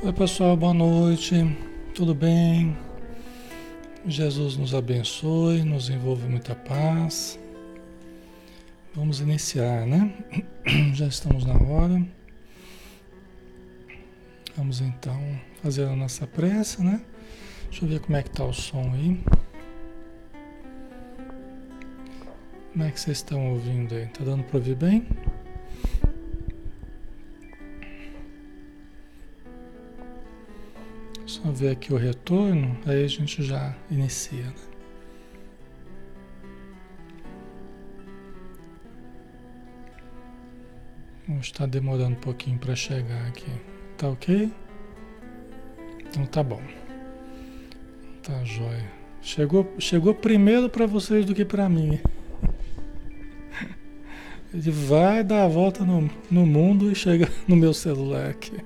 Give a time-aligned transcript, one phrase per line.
[0.00, 1.34] Oi pessoal, boa noite,
[1.92, 2.78] tudo bem?
[4.06, 7.36] Jesus nos abençoe, nos envolve muita paz.
[8.94, 10.14] Vamos iniciar, né?
[10.94, 12.00] Já estamos na hora.
[14.56, 15.20] Vamos então
[15.64, 17.00] fazer a nossa prece, né?
[17.68, 19.20] Deixa eu ver como é que tá o som aí.
[22.72, 24.06] Como é que vocês estão ouvindo aí?
[24.06, 25.08] Tá dando para ouvir bem?
[31.58, 34.44] Ver aqui o retorno, aí a gente já inicia.
[41.26, 41.38] Né?
[41.40, 43.50] Está demorando um pouquinho para chegar aqui.
[43.96, 44.50] Tá ok?
[46.08, 46.62] Então tá bom.
[48.22, 48.90] Tá jóia.
[49.20, 51.98] Chegou, chegou primeiro para vocês do que para mim.
[54.54, 58.56] Ele vai dar a volta no, no mundo e chega no meu celular aqui.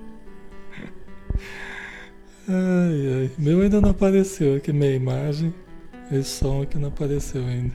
[2.45, 3.31] Ai, ai.
[3.37, 5.53] Meu ainda não apareceu aqui, minha imagem.
[6.11, 7.73] Esse som aqui não apareceu ainda.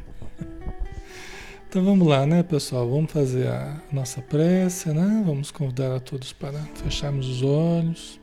[1.67, 2.88] Então vamos lá, né, pessoal?
[2.88, 5.23] Vamos fazer a nossa prece, né?
[5.25, 8.20] Vamos convidar a todos para fecharmos os olhos,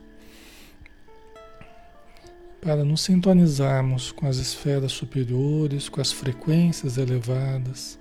[2.60, 7.98] para nos sintonizarmos com as esferas superiores, com as frequências elevadas,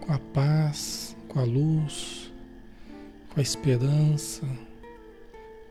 [0.00, 2.30] com a paz, com a luz,
[3.30, 4.46] com a esperança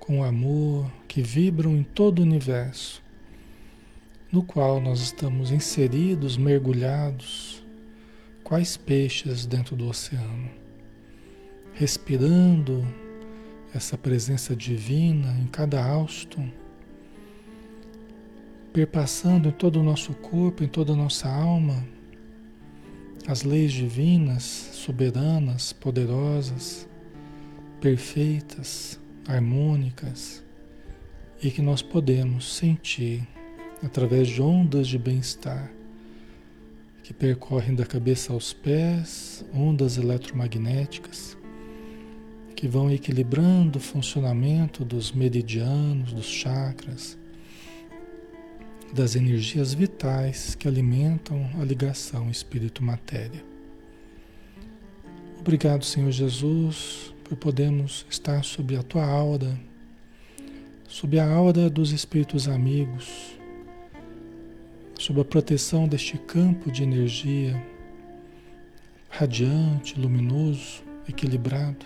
[0.07, 3.03] com amor que vibram em todo o universo,
[4.31, 7.61] no qual nós estamos inseridos, mergulhados,
[8.41, 10.49] quais peixes dentro do oceano,
[11.73, 12.87] respirando
[13.73, 16.41] essa presença divina em cada hausto,
[18.71, 21.85] perpassando em todo o nosso corpo, em toda a nossa alma,
[23.27, 26.87] as leis divinas, soberanas, poderosas,
[27.81, 30.43] perfeitas, harmônicas
[31.41, 33.27] e que nós podemos sentir
[33.83, 35.71] através de ondas de bem-estar
[37.03, 41.37] que percorrem da cabeça aos pés, ondas eletromagnéticas
[42.53, 47.17] que vão equilibrando o funcionamento dos meridianos, dos chakras,
[48.91, 53.41] das energias vitais que alimentam a ligação espírito-matéria.
[55.39, 59.59] Obrigado, Senhor Jesus, por podermos estar sob a tua aura,
[60.87, 63.37] sob a aura dos espíritos amigos,
[64.97, 67.61] sob a proteção deste campo de energia
[69.09, 71.85] radiante, luminoso, equilibrado,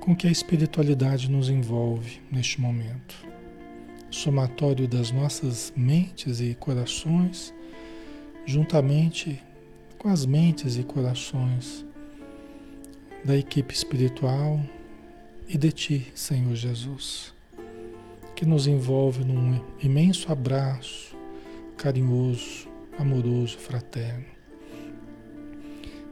[0.00, 3.14] com que a espiritualidade nos envolve neste momento.
[4.10, 7.54] Somatório das nossas mentes e corações,
[8.44, 9.42] juntamente
[9.98, 11.86] com as mentes e corações
[13.24, 14.60] da equipe espiritual
[15.48, 17.32] e de Ti, Senhor Jesus,
[18.36, 21.16] que nos envolve num imenso abraço
[21.76, 22.68] carinhoso,
[22.98, 24.26] amoroso, fraterno.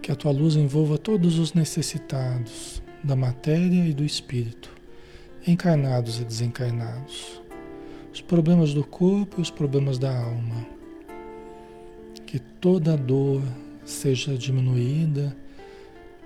[0.01, 4.71] Que a Tua luz envolva todos os necessitados da matéria e do espírito,
[5.47, 7.41] encarnados e desencarnados,
[8.13, 10.67] os problemas do corpo e os problemas da alma.
[12.27, 13.43] Que toda dor
[13.85, 15.37] seja diminuída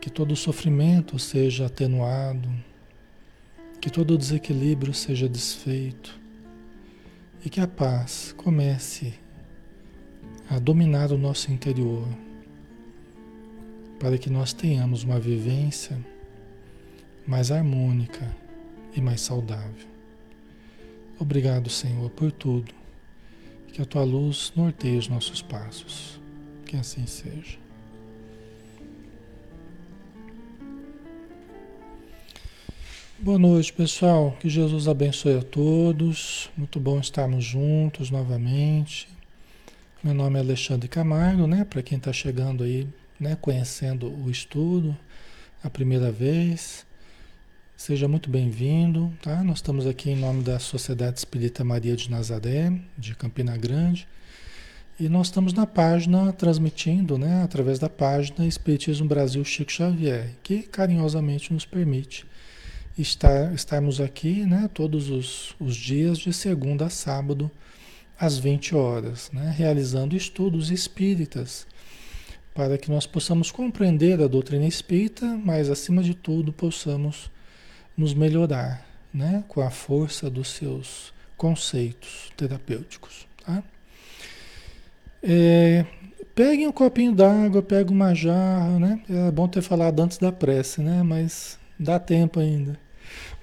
[0.06, 2.48] que todo sofrimento seja atenuado,
[3.80, 6.16] que todo desequilíbrio seja desfeito
[7.44, 9.14] e que a paz comece
[10.48, 12.06] a dominar o nosso interior,
[13.98, 15.98] para que nós tenhamos uma vivência
[17.26, 18.32] mais harmônica
[18.94, 19.88] e mais saudável.
[21.18, 22.72] Obrigado, Senhor, por tudo.
[23.72, 26.20] Que a tua luz norteie os nossos passos.
[26.64, 27.65] Que assim seja.
[33.18, 34.36] Boa noite, pessoal.
[34.38, 36.50] Que Jesus abençoe a todos.
[36.54, 39.08] Muito bom estarmos juntos novamente.
[40.04, 41.64] Meu nome é Alexandre Camargo, né?
[41.64, 42.86] Para quem está chegando aí,
[43.18, 43.34] né?
[43.40, 44.94] Conhecendo o estudo
[45.64, 46.84] a primeira vez,
[47.74, 49.42] seja muito bem-vindo, tá?
[49.42, 54.06] Nós estamos aqui em nome da Sociedade Espírita Maria de Nazaré, de Campina Grande.
[55.00, 60.62] E nós estamos na página transmitindo, né, através da página Espiritismo Brasil Chico Xavier, que
[60.62, 62.26] carinhosamente nos permite
[62.96, 67.50] estar, estarmos aqui né, todos os, os dias, de segunda a sábado,
[68.18, 71.66] às 20 horas, né, realizando estudos espíritas,
[72.54, 77.30] para que nós possamos compreender a doutrina espírita, mas acima de tudo possamos
[77.96, 83.26] nos melhorar né, com a força dos seus conceitos terapêuticos.
[83.44, 83.62] Tá?
[85.22, 85.84] É,
[86.34, 89.02] peguem um copinho d'água, peguem uma jarra, né?
[89.08, 91.02] É bom ter falado antes da prece, né?
[91.02, 92.78] Mas dá tempo ainda.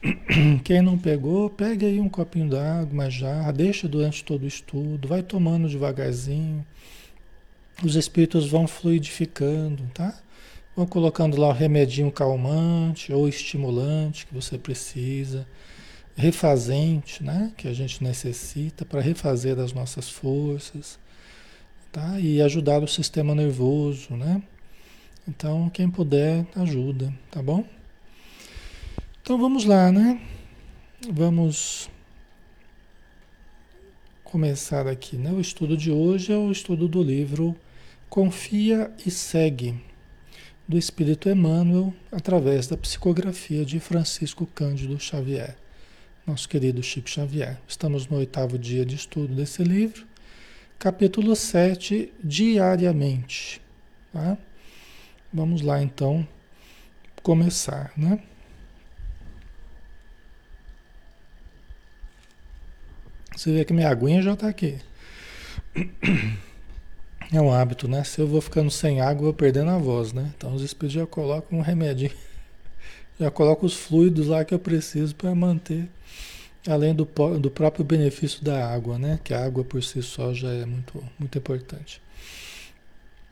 [0.64, 5.08] Quem não pegou, pegue aí um copinho d'água, uma jarra, deixa durante todo o estudo,
[5.08, 6.66] vai tomando devagarzinho.
[7.84, 10.14] Os espíritos vão fluidificando, tá?
[10.76, 15.48] Vão colocando lá o remedinho calmante ou estimulante que você precisa,
[16.16, 17.52] refazente, né?
[17.56, 21.00] Que a gente necessita para refazer as nossas forças,
[21.92, 22.20] tá?
[22.20, 24.42] E ajudar o sistema nervoso, né?
[25.28, 27.66] Então, quem puder, ajuda, tá bom?
[29.24, 30.20] Então vamos lá, né?
[31.10, 31.90] Vamos
[34.22, 35.32] começar aqui, né?
[35.32, 37.56] O estudo de hoje é o estudo do livro
[38.10, 39.82] Confia e Segue,
[40.68, 45.56] do Espírito Emmanuel, através da psicografia de Francisco Cândido Xavier,
[46.28, 47.62] nosso querido Chico Xavier.
[47.66, 50.06] Estamos no oitavo dia de estudo desse livro,
[50.78, 53.62] capítulo 7, diariamente.
[54.12, 54.38] Tá?
[55.32, 56.28] Vamos lá então
[57.22, 58.20] começar, né?
[63.36, 64.78] Você vê que minha aguinha já está aqui.
[67.32, 68.04] É um hábito, né?
[68.04, 70.32] Se eu vou ficando sem água, eu vou perdendo a voz, né?
[70.38, 72.12] Então os espíritos já colocam um remédio.
[73.20, 75.88] Já colocam os fluidos lá que eu preciso para manter,
[76.68, 77.06] além do,
[77.40, 79.20] do próprio benefício da água, né?
[79.24, 82.02] Que a água por si só já é muito, muito importante.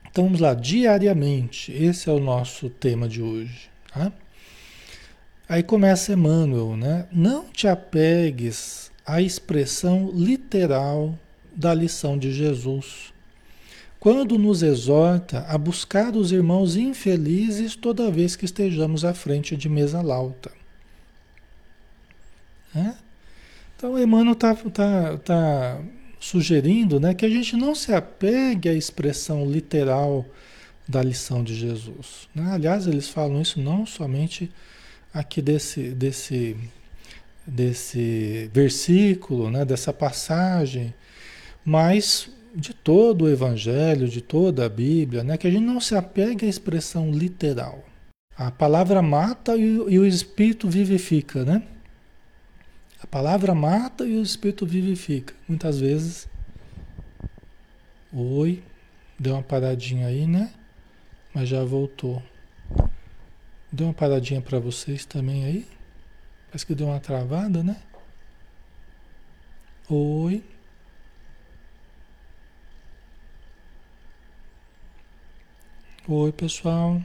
[0.09, 1.71] Então vamos lá, diariamente.
[1.71, 4.11] Esse é o nosso tema de hoje, tá?
[5.49, 7.07] Aí começa Emmanuel, né?
[7.11, 11.19] Não te apegues a expressão literal
[11.53, 13.13] da lição de Jesus,
[13.99, 19.67] quando nos exorta a buscar os irmãos infelizes toda vez que estejamos à frente de
[19.67, 20.49] mesa lauta.
[22.73, 22.93] É?
[23.75, 25.81] Então, Emmanuel está tá, tá
[26.17, 30.25] sugerindo né, que a gente não se apegue à expressão literal
[30.87, 32.29] da lição de Jesus.
[32.33, 32.49] Né?
[32.49, 34.49] Aliás, eles falam isso não somente
[35.13, 36.55] aqui desse, desse
[37.45, 40.93] desse versículo, né, dessa passagem,
[41.65, 45.95] mas de todo o Evangelho, de toda a Bíblia, né, que a gente não se
[45.95, 47.83] apegue à expressão literal.
[48.35, 51.63] A palavra mata e, e o Espírito vivifica, né?
[53.01, 55.33] A palavra mata e o Espírito vivifica.
[55.47, 56.27] Muitas vezes.
[58.13, 58.63] Oi,
[59.19, 60.51] deu uma paradinha aí, né?
[61.33, 62.21] Mas já voltou.
[63.71, 65.67] Deu uma paradinha para vocês também aí?
[66.51, 67.81] Parece que deu uma travada, né?
[69.89, 70.43] Oi.
[76.09, 77.01] Oi, pessoal.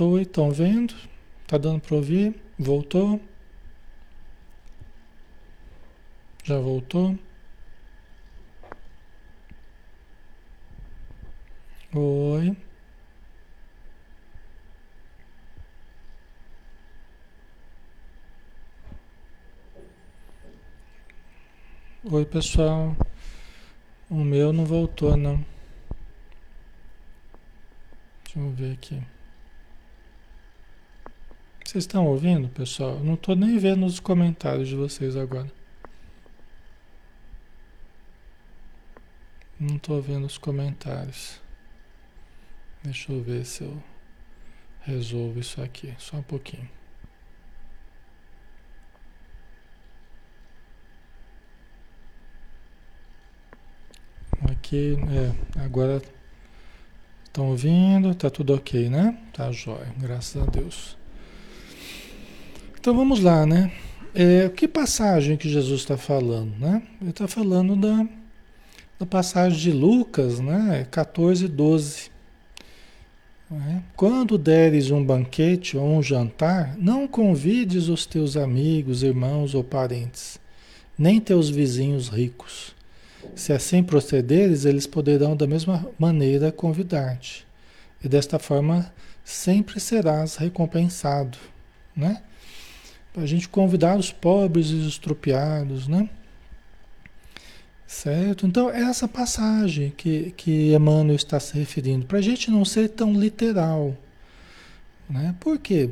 [0.00, 0.94] Oi, estão vendo?
[1.46, 2.34] Tá dando para ouvir?
[2.58, 3.20] Voltou?
[6.42, 7.16] Já voltou?
[11.96, 12.56] Oi.
[22.10, 22.96] Oi, pessoal.
[24.10, 25.44] O meu não voltou, não.
[28.24, 29.00] Deixa eu ver aqui.
[31.64, 32.96] Vocês estão ouvindo, pessoal?
[32.98, 35.50] Eu não estou nem vendo os comentários de vocês agora.
[39.60, 41.43] Não estou vendo os comentários.
[42.84, 43.82] Deixa eu ver se eu
[44.82, 46.68] resolvo isso aqui, só um pouquinho.
[54.50, 56.02] Aqui, é, agora
[57.24, 59.18] estão ouvindo, tá tudo ok, né?
[59.32, 60.98] Tá jóia, graças a Deus.
[62.78, 63.72] Então vamos lá, né?
[64.14, 66.82] É, que passagem que Jesus está falando, né?
[67.00, 68.06] Ele está falando da,
[68.98, 70.86] da passagem de Lucas, né?
[70.90, 72.13] 14, 12.
[73.52, 73.80] É?
[73.94, 80.40] Quando deres um banquete ou um jantar, não convides os teus amigos, irmãos ou parentes,
[80.98, 82.74] nem teus vizinhos ricos.
[83.34, 87.46] Se assim procederes, eles poderão da mesma maneira convidar-te.
[88.02, 88.92] E desta forma
[89.24, 91.38] sempre serás recompensado,
[91.96, 92.22] né?
[93.12, 96.08] Para a gente convidar os pobres e os estropiados, né?
[97.94, 98.44] Certo?
[98.44, 102.88] Então, é essa passagem que, que Emmanuel está se referindo, para a gente não ser
[102.88, 103.96] tão literal.
[105.08, 105.32] Né?
[105.38, 105.90] Por quê?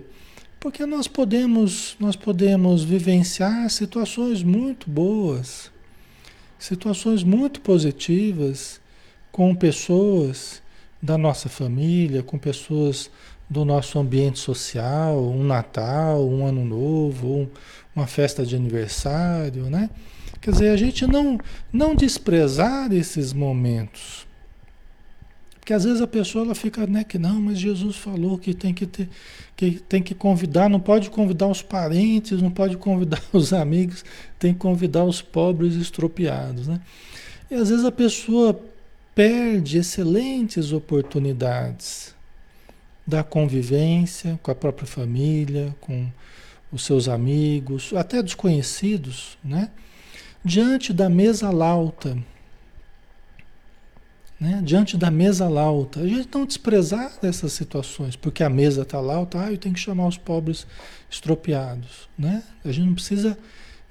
[0.58, 5.70] Porque nós podemos, nós podemos vivenciar situações muito boas,
[6.58, 8.80] situações muito positivas
[9.30, 10.60] com pessoas
[11.00, 13.12] da nossa família, com pessoas
[13.48, 17.48] do nosso ambiente social, um Natal, um Ano Novo, um,
[17.94, 19.88] uma festa de aniversário, né?
[20.42, 21.38] Quer dizer, a gente não,
[21.72, 24.26] não desprezar esses momentos.
[25.54, 28.74] Porque às vezes a pessoa ela fica, né, que não, mas Jesus falou que tem
[28.74, 29.08] que ter,
[29.56, 34.04] que tem que convidar, não pode convidar os parentes, não pode convidar os amigos,
[34.40, 36.80] tem que convidar os pobres estropiados, né?
[37.48, 38.60] E às vezes a pessoa
[39.14, 42.16] perde excelentes oportunidades
[43.06, 46.08] da convivência com a própria família, com
[46.72, 49.70] os seus amigos, até desconhecidos, né?
[50.44, 52.18] Diante da mesa lauta,
[54.42, 54.60] né?
[54.64, 56.00] diante da mesa lauta.
[56.00, 59.80] A gente não desprezar dessas situações, porque a mesa está lauta, ah, eu tenho que
[59.80, 60.66] chamar os pobres
[61.08, 62.08] estropiados.
[62.18, 62.42] Né?
[62.64, 63.38] A gente não precisa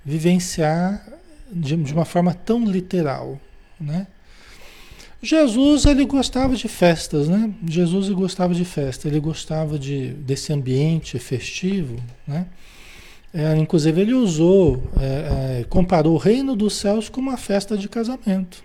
[0.04, 1.08] vivenciar
[1.50, 3.40] de, de uma forma tão literal.
[3.80, 4.08] Né?
[5.24, 7.54] Jesus ele gostava de festas, né?
[7.66, 12.48] Jesus ele gostava de festa, ele gostava de, desse ambiente festivo, né?
[13.34, 17.88] É, inclusive ele usou, é, é, comparou o reino dos céus com uma festa de
[17.88, 18.64] casamento.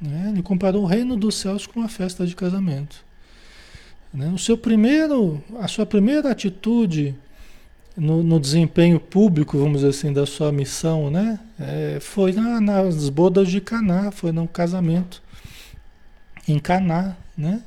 [0.00, 0.30] Né?
[0.32, 3.02] Ele comparou o reino dos céus com uma festa de casamento.
[4.12, 4.30] Né?
[4.34, 7.14] O seu primeiro, a sua primeira atitude
[7.96, 11.38] no, no, desempenho público, vamos dizer assim, da sua missão, né?
[11.58, 15.22] É, foi na, nas bodas de Caná, foi no casamento
[16.48, 17.62] em Caná, né?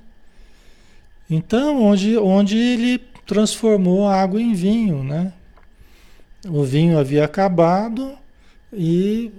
[1.30, 5.34] Então, onde, onde ele transformou a água em vinho, né?
[6.48, 8.18] O vinho havia acabado,
[8.76, 9.32] e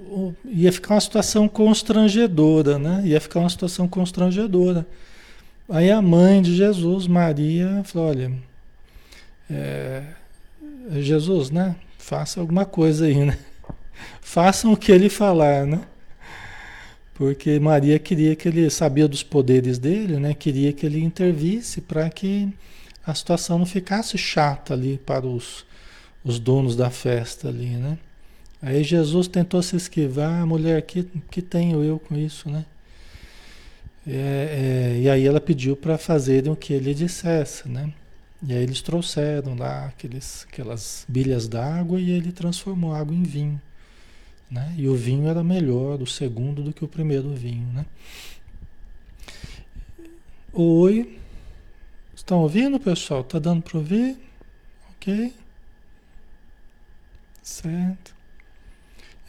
[0.44, 3.02] ia ficar uma situação constrangedora, né?
[3.04, 4.86] Ia ficar uma situação constrangedora.
[5.68, 8.32] Aí a mãe de Jesus, Maria, falou: olha,
[9.50, 10.02] é,
[10.92, 11.74] Jesus, né?
[11.98, 13.38] Faça alguma coisa aí, né?
[14.20, 15.80] Façam o que ele falar, né?
[17.14, 20.34] Porque Maria queria que ele sabia dos poderes dele, né?
[20.34, 22.48] Queria que ele intervisse para que
[23.06, 25.64] a situação não ficasse chata ali para os,
[26.24, 27.98] os donos da festa ali, né?
[28.62, 32.64] Aí Jesus tentou se esquivar, a mulher, que, que tenho eu com isso, né?
[34.06, 37.92] É, é, e aí ela pediu para fazerem o que ele dissesse, né?
[38.46, 43.22] E aí eles trouxeram lá aqueles, aquelas bilhas d'água e ele transformou a água em
[43.22, 43.60] vinho.
[44.50, 44.74] Né?
[44.76, 47.66] E o vinho era melhor, o segundo, do que o primeiro vinho.
[47.72, 47.86] Né?
[50.52, 51.18] Oi.
[52.24, 53.22] Estão ouvindo, pessoal?
[53.22, 54.16] Tá dando para ouvir?
[54.92, 55.30] Ok?
[57.42, 58.14] Certo.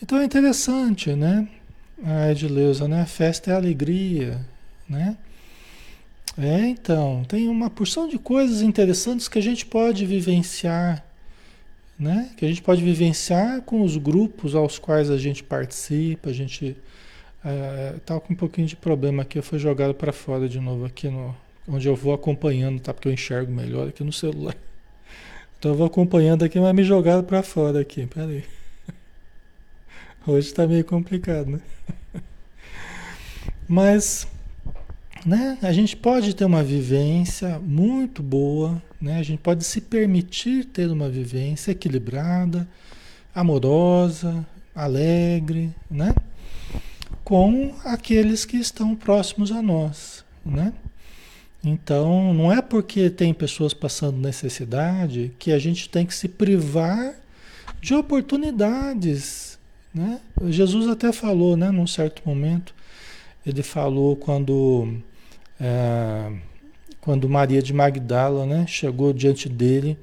[0.02, 1.46] Então é interessante, né?
[2.02, 3.06] A Edileuza, né?
[3.06, 4.40] Festa é alegria,
[4.88, 5.18] né?
[6.38, 11.06] É, então, tem uma porção de coisas interessantes que a gente pode vivenciar,
[12.00, 12.30] né?
[12.38, 16.78] Que a gente pode vivenciar com os grupos aos quais a gente participa, a gente
[17.44, 21.36] é, com um pouquinho de problema aqui, fui jogado para fora de novo aqui no
[21.68, 22.94] onde eu vou acompanhando, tá?
[22.94, 24.56] Porque eu enxergo melhor aqui no celular.
[25.58, 28.06] Então eu vou acompanhando aqui, mas me jogaram para fora aqui.
[28.06, 28.44] Peraí.
[30.28, 31.62] Hoje está meio complicado, né?
[33.68, 34.28] Mas,
[35.26, 39.18] né, a gente pode ter uma vivência muito boa, né?
[39.18, 42.68] A gente pode se permitir ter uma vivência equilibrada,
[43.34, 46.14] amorosa, alegre, né?
[47.24, 50.72] Com aqueles que estão próximos a nós, né?
[51.66, 57.16] Então, não é porque tem pessoas passando necessidade que a gente tem que se privar
[57.82, 59.56] de oportunidades
[59.96, 60.20] né?
[60.48, 62.76] Jesus até falou, né, num certo momento,
[63.46, 64.98] ele falou quando,
[65.58, 66.34] é,
[67.00, 69.98] quando Maria de Magdala né, chegou diante dele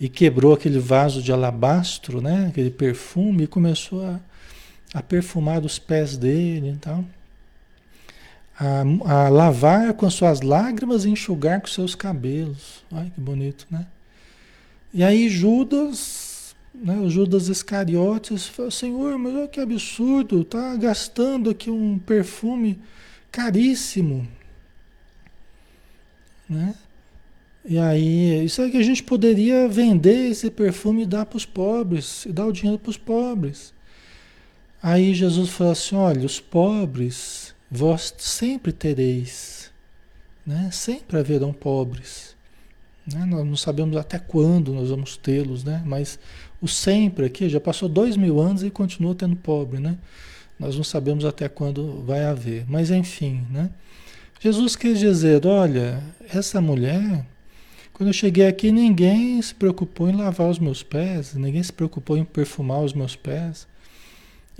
[0.00, 4.18] e quebrou aquele vaso de alabastro, né, aquele perfume, e começou a,
[4.94, 7.04] a perfumar os pés dele e tal.
[8.60, 12.84] A, a, lavar com suas lágrimas e enxugar com seus cabelos.
[12.92, 13.86] Olha que bonito, né?
[14.92, 16.30] E aí Judas
[16.74, 22.78] né, o Judas Iscariotes falou, Senhor, mas olha que absurdo, tá gastando aqui um perfume
[23.30, 24.26] caríssimo.
[26.48, 26.74] Né?
[27.64, 31.44] E aí, isso é que a gente poderia vender esse perfume e dar para os
[31.44, 33.74] pobres, e dar o dinheiro para os pobres.
[34.82, 39.70] Aí Jesus falou assim: olha, os pobres vós sempre tereis,
[40.44, 40.70] né?
[40.72, 42.34] sempre haverão pobres.
[43.06, 43.24] Né?
[43.24, 45.82] Nós não sabemos até quando nós vamos tê-los, né?
[45.84, 46.18] mas
[46.60, 49.96] o sempre aqui já passou dois mil anos e continua tendo pobre, né?
[50.58, 52.66] Nós não sabemos até quando vai haver.
[52.68, 53.70] Mas enfim, né?
[54.38, 57.24] Jesus quis dizer, olha, essa mulher,
[57.94, 62.16] quando eu cheguei aqui, ninguém se preocupou em lavar os meus pés, ninguém se preocupou
[62.16, 63.66] em perfumar os meus pés.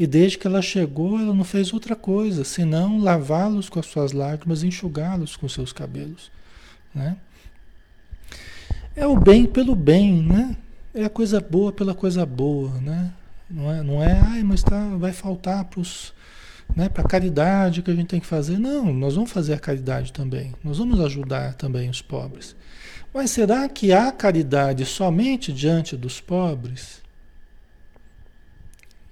[0.00, 4.12] E desde que ela chegou, ela não fez outra coisa, senão lavá-los com as suas
[4.12, 6.30] lágrimas e enxugá-los com seus cabelos.
[6.94, 7.18] Né?
[8.96, 10.56] É o bem pelo bem, né?
[10.94, 13.12] é a coisa boa pela coisa boa, né?
[13.50, 16.14] Não é, não é ai, mas tá, vai faltar para os
[16.74, 18.58] né, para a caridade que a gente tem que fazer.
[18.58, 20.54] Não, nós vamos fazer a caridade também.
[20.64, 22.56] Nós vamos ajudar também os pobres.
[23.12, 26.99] Mas será que há caridade somente diante dos pobres?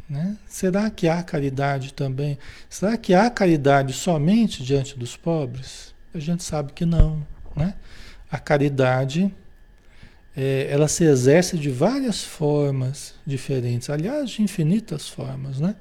[0.08, 0.36] Né?
[0.46, 2.38] Será que há caridade também?
[2.70, 5.94] Será que há caridade somente diante dos pobres?
[6.14, 7.26] A gente sabe que não.
[7.54, 7.74] Né?
[8.30, 9.32] A caridade
[10.34, 15.60] é, ela se exerce de várias formas diferentes, aliás, de infinitas formas.
[15.60, 15.76] Né?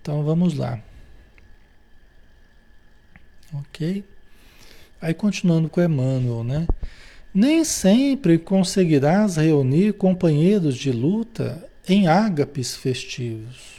[0.00, 0.80] Então vamos lá.
[3.52, 4.04] Ok?
[5.00, 6.66] Aí continuando com Emmanuel, né?
[7.32, 13.78] Nem sempre conseguirás reunir companheiros de luta em ágapes festivos.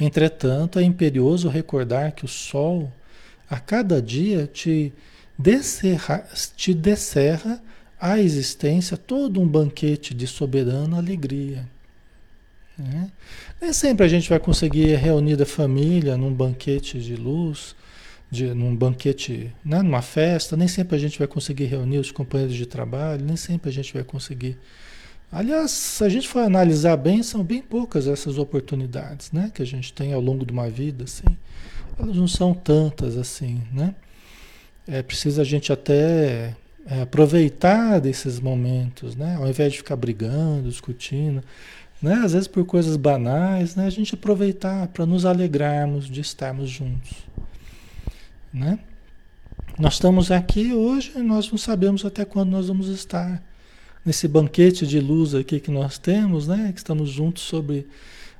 [0.00, 2.92] Entretanto, é imperioso recordar que o sol,
[3.48, 4.92] a cada dia, te
[5.38, 7.62] descerra, te descerra
[8.00, 11.68] a existência todo um banquete de soberana alegria.
[12.76, 13.10] Né?
[13.60, 17.76] Nem sempre a gente vai conseguir reunir a família num banquete de luz,
[18.28, 22.56] de, num banquete, né, numa festa, nem sempre a gente vai conseguir reunir os companheiros
[22.56, 24.58] de trabalho, nem sempre a gente vai conseguir.
[25.32, 29.66] Aliás, se a gente for analisar bem, são bem poucas essas oportunidades né, que a
[29.66, 31.04] gente tem ao longo de uma vida.
[31.04, 31.24] Assim.
[31.98, 33.62] Elas não são tantas assim.
[33.72, 33.94] Né?
[34.86, 36.54] É preciso a gente até
[36.86, 39.36] é, aproveitar desses momentos, né?
[39.36, 41.42] ao invés de ficar brigando, discutindo
[42.02, 42.14] né?
[42.24, 43.86] Às vezes por coisas banais, né?
[43.86, 47.12] A gente aproveitar para nos alegrarmos de estarmos juntos,
[48.52, 48.78] né?
[49.78, 53.40] Nós estamos aqui hoje e nós não sabemos até quando nós vamos estar
[54.04, 56.72] nesse banquete de luz aqui que nós temos, né?
[56.72, 57.86] Que estamos juntos sobre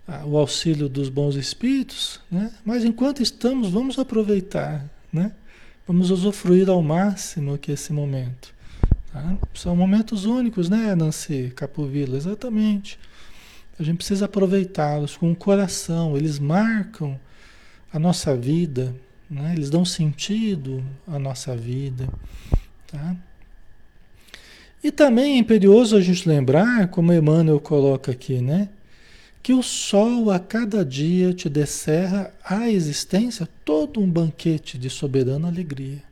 [0.07, 2.53] ah, o auxílio dos bons espíritos, né?
[2.65, 5.33] Mas enquanto estamos, vamos aproveitar, né?
[5.87, 8.55] Vamos usufruir ao máximo aqui esse momento.
[9.13, 9.37] Tá?
[9.53, 12.17] São momentos únicos, né, Nancy Capovilla?
[12.17, 12.99] Exatamente.
[13.79, 17.19] A gente precisa aproveitá-los com o coração, eles marcam
[17.93, 18.95] a nossa vida,
[19.29, 19.53] né?
[19.55, 22.09] eles dão sentido à nossa vida.
[22.87, 23.17] Tá?
[24.83, 28.69] E também é imperioso a gente lembrar, como Emmanuel coloca aqui, né?
[29.43, 35.49] que o sol a cada dia te descerra à existência todo um banquete de soberana
[35.49, 36.03] alegria.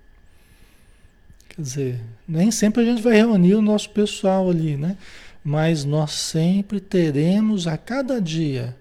[1.48, 4.96] Quer dizer, nem sempre a gente vai reunir o nosso pessoal ali, né?
[5.44, 8.76] mas nós sempre teremos a cada dia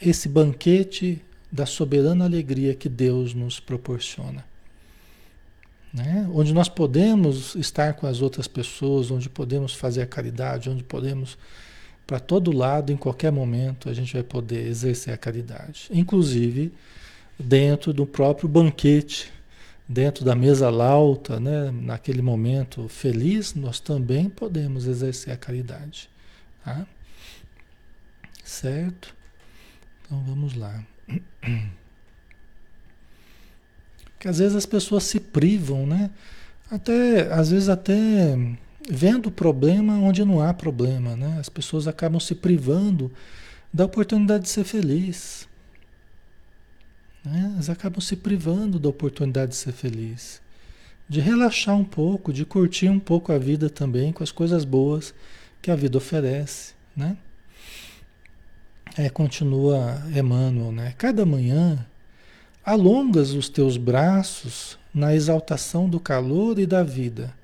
[0.00, 4.44] esse banquete da soberana alegria que Deus nos proporciona.
[5.92, 6.28] Né?
[6.32, 11.38] Onde nós podemos estar com as outras pessoas, onde podemos fazer a caridade, onde podemos,
[12.06, 15.88] para todo lado, em qualquer momento, a gente vai poder exercer a caridade.
[15.90, 16.72] Inclusive
[17.38, 19.32] dentro do próprio banquete
[19.88, 26.10] dentro da mesa lauta, né, naquele momento feliz, nós também podemos exercer a caridade.
[26.62, 26.86] Tá?
[28.44, 29.14] Certo?
[30.04, 30.84] Então vamos lá.
[34.18, 36.10] Que às vezes as pessoas se privam, né?
[36.70, 38.36] Até, às vezes até
[38.90, 41.36] vendo problema onde não há problema, né?
[41.38, 43.10] As pessoas acabam se privando
[43.72, 45.48] da oportunidade de ser feliz.
[47.24, 47.50] Né?
[47.54, 50.40] Elas acabam se privando da oportunidade de ser feliz,
[51.08, 55.14] de relaxar um pouco, de curtir um pouco a vida também com as coisas boas
[55.60, 56.74] que a vida oferece.
[56.96, 57.16] Né?
[58.96, 60.94] É, continua Emmanuel, né?
[60.96, 61.86] Cada manhã
[62.64, 67.34] alongas os teus braços na exaltação do calor e da vida.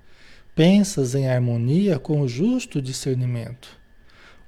[0.55, 3.69] Pensas em harmonia com o justo discernimento.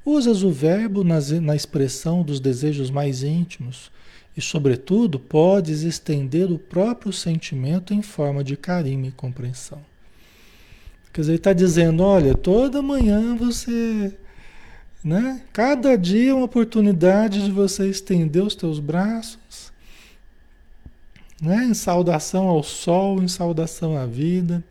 [0.05, 3.91] Usas o verbo na expressão dos desejos mais íntimos,
[4.37, 9.81] e, sobretudo, podes estender o próprio sentimento em forma de carinho e compreensão.
[11.13, 14.13] Quer dizer, ele está dizendo: olha, toda manhã você.
[15.03, 15.41] Né?
[15.53, 19.66] Cada dia é uma oportunidade de você estender os teus braços,
[21.41, 21.65] né?
[21.65, 24.63] em saudação ao sol, em saudação à vida.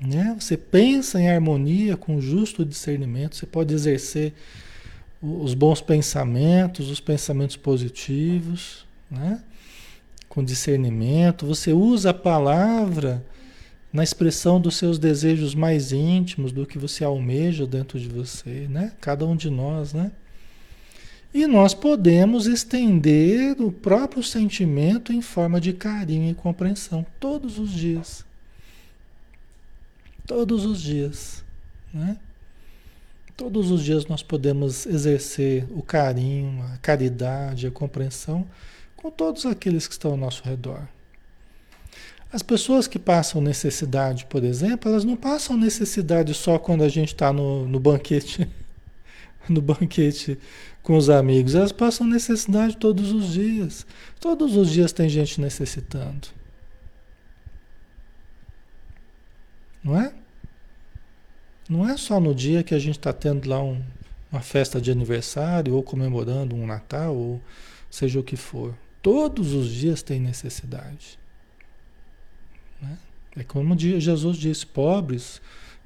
[0.00, 0.36] Né?
[0.38, 4.32] Você pensa em harmonia com justo discernimento, você pode exercer
[5.20, 9.42] os bons pensamentos, os pensamentos positivos, né?
[10.28, 11.46] com discernimento.
[11.46, 13.24] Você usa a palavra
[13.92, 18.92] na expressão dos seus desejos mais íntimos, do que você almeja dentro de você, né?
[19.00, 20.12] Cada um de nós, né?
[21.32, 27.70] E nós podemos estender o próprio sentimento em forma de carinho e compreensão todos os
[27.70, 28.24] dias.
[30.26, 31.44] Todos os dias,
[31.92, 32.18] né?
[33.36, 38.46] Todos os dias nós podemos exercer o carinho, a caridade, a compreensão
[38.96, 40.88] com todos aqueles que estão ao nosso redor.
[42.32, 47.14] As pessoas que passam necessidade, por exemplo, elas não passam necessidade só quando a gente
[47.14, 48.48] está no, no banquete
[49.48, 50.38] no banquete
[50.88, 53.86] com os amigos, elas passam necessidade todos os dias.
[54.18, 56.28] Todos os dias tem gente necessitando.
[59.84, 60.14] Não é?
[61.68, 63.84] Não é só no dia que a gente está tendo lá um,
[64.32, 67.42] uma festa de aniversário ou comemorando um Natal ou
[67.90, 68.74] seja o que for.
[69.02, 71.18] Todos os dias tem necessidade.
[72.80, 72.96] Né?
[73.36, 75.42] É como Jesus disse: pobres,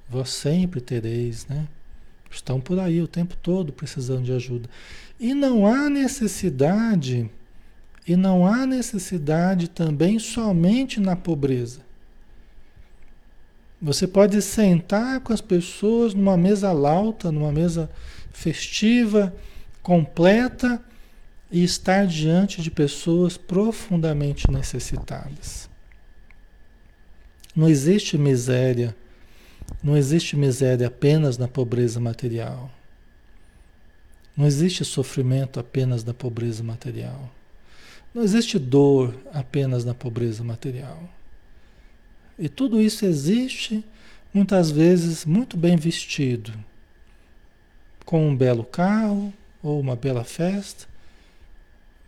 [0.09, 1.67] vós sempre tereis, né?
[2.33, 4.69] Estão por aí o tempo todo precisando de ajuda.
[5.21, 7.31] E não há necessidade,
[8.07, 11.81] e não há necessidade também somente na pobreza.
[13.81, 17.91] Você pode sentar com as pessoas numa mesa lauta, numa mesa
[18.33, 19.35] festiva,
[19.83, 20.83] completa,
[21.51, 25.69] e estar diante de pessoas profundamente necessitadas.
[27.55, 28.97] Não existe miséria,
[29.83, 32.71] não existe miséria apenas na pobreza material.
[34.37, 37.31] Não existe sofrimento apenas na pobreza material.
[38.15, 41.03] Não existe dor apenas na pobreza material.
[42.39, 43.85] E tudo isso existe,
[44.33, 46.53] muitas vezes, muito bem vestido,
[48.05, 50.87] com um belo carro ou uma bela festa,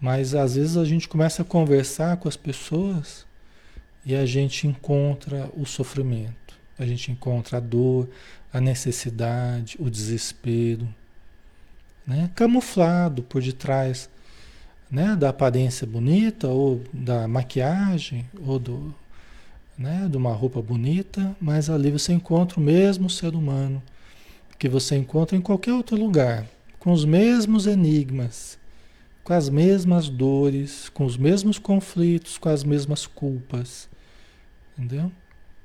[0.00, 3.24] mas às vezes a gente começa a conversar com as pessoas
[4.04, 6.43] e a gente encontra o sofrimento,
[6.78, 8.08] a gente encontra a dor,
[8.52, 10.88] a necessidade, o desespero,
[12.06, 12.30] né?
[12.34, 14.08] camuflado por detrás
[14.90, 15.16] né?
[15.16, 18.94] da aparência bonita ou da maquiagem ou do,
[19.76, 20.08] né?
[20.10, 23.82] de uma roupa bonita, mas ali você encontra o mesmo ser humano
[24.58, 26.46] que você encontra em qualquer outro lugar,
[26.78, 28.58] com os mesmos enigmas,
[29.22, 33.88] com as mesmas dores, com os mesmos conflitos, com as mesmas culpas,
[34.78, 35.10] entendeu?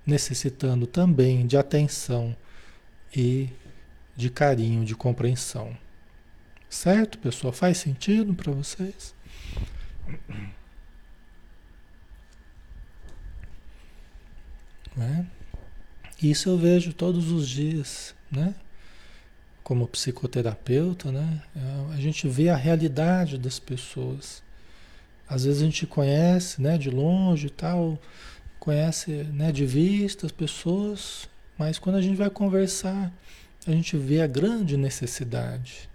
[0.09, 2.35] Necessitando também de atenção
[3.15, 3.49] e
[4.15, 5.77] de carinho, de compreensão.
[6.69, 7.53] Certo, pessoal?
[7.53, 9.15] Faz sentido para vocês?
[14.97, 15.25] É?
[16.21, 18.55] Isso eu vejo todos os dias, né?
[19.69, 21.43] como psicoterapeuta, né?
[21.93, 24.41] A gente vê a realidade das pessoas.
[25.27, 27.99] Às vezes a gente conhece, né, de longe e tal,
[28.59, 33.11] conhece, né, de vista as pessoas, mas quando a gente vai conversar,
[33.65, 35.89] a gente vê a grande necessidade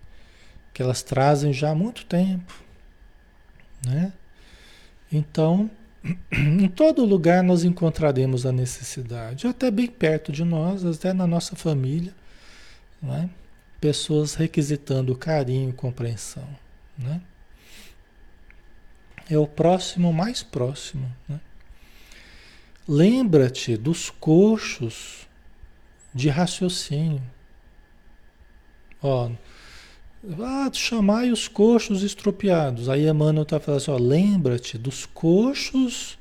[0.73, 2.53] que elas trazem já há muito tempo,
[3.87, 4.13] né?
[5.13, 5.71] Então,
[6.33, 11.55] em todo lugar nós encontraremos a necessidade, até bem perto de nós, até na nossa
[11.55, 12.13] família,
[13.01, 13.31] né?
[13.81, 16.49] pessoas requisitando carinho e compreensão.
[16.97, 17.21] Né?
[19.31, 21.11] É o próximo mais próximo.
[21.29, 21.39] Né?
[22.87, 25.27] Lembra-te dos coxos
[26.15, 27.23] de raciocínio.
[29.03, 29.31] Ó,
[30.41, 32.89] ah, chamai os coxos estropiados.
[32.89, 36.19] Aí Emmanuel está falando assim, ó, lembra-te dos coxos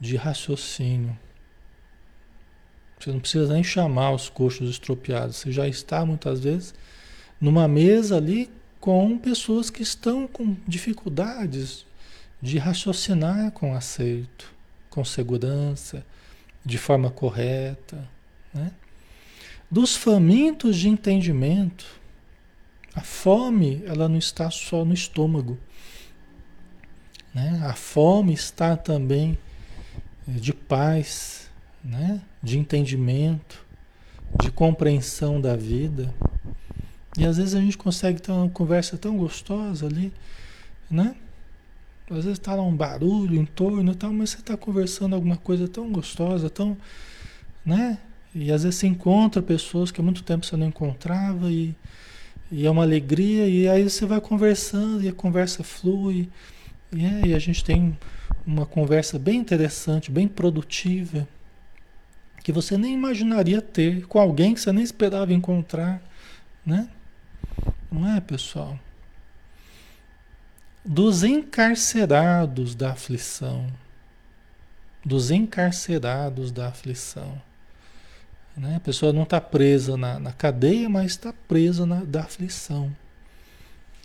[0.00, 1.18] de raciocínio.
[2.98, 5.36] Você não precisa nem chamar os coxos estropiados.
[5.36, 6.74] Você já está muitas vezes
[7.40, 11.86] numa mesa ali com pessoas que estão com dificuldades
[12.40, 14.51] de raciocinar com aceito,
[14.92, 16.04] com segurança,
[16.62, 18.06] de forma correta.
[18.52, 18.70] Né?
[19.70, 21.86] Dos famintos de entendimento.
[22.94, 25.58] A fome, ela não está só no estômago.
[27.34, 27.58] Né?
[27.64, 29.38] A fome está também
[30.28, 31.50] eh, de paz,
[31.82, 32.20] né?
[32.42, 33.64] de entendimento,
[34.42, 36.14] de compreensão da vida.
[37.16, 40.12] E às vezes a gente consegue ter uma conversa tão gostosa ali,
[40.90, 41.14] né?
[42.10, 45.36] Às vezes está lá um barulho em torno e tal, mas você está conversando alguma
[45.36, 46.76] coisa tão gostosa, tão.
[47.64, 47.98] né?
[48.34, 51.74] E às vezes você encontra pessoas que há muito tempo você não encontrava e,
[52.50, 56.28] e é uma alegria, e aí você vai conversando e a conversa flui.
[56.92, 57.96] E, é, e a gente tem
[58.46, 61.26] uma conversa bem interessante, bem produtiva,
[62.42, 66.02] que você nem imaginaria ter com alguém que você nem esperava encontrar,
[66.66, 66.88] né?
[67.90, 68.78] Não é, pessoal?
[70.84, 73.66] Dos encarcerados da aflição.
[75.04, 77.40] Dos encarcerados da aflição.
[78.56, 78.76] Né?
[78.76, 82.94] A pessoa não está presa na, na, cadeia, mas está presa na, da aflição.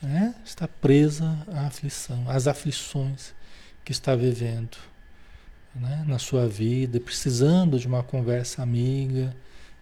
[0.01, 0.35] Né?
[0.45, 3.33] Está presa à aflição, às aflições
[3.83, 4.77] que está vivendo
[5.73, 6.05] né?
[6.07, 9.35] na sua vida, precisando de uma conversa amiga,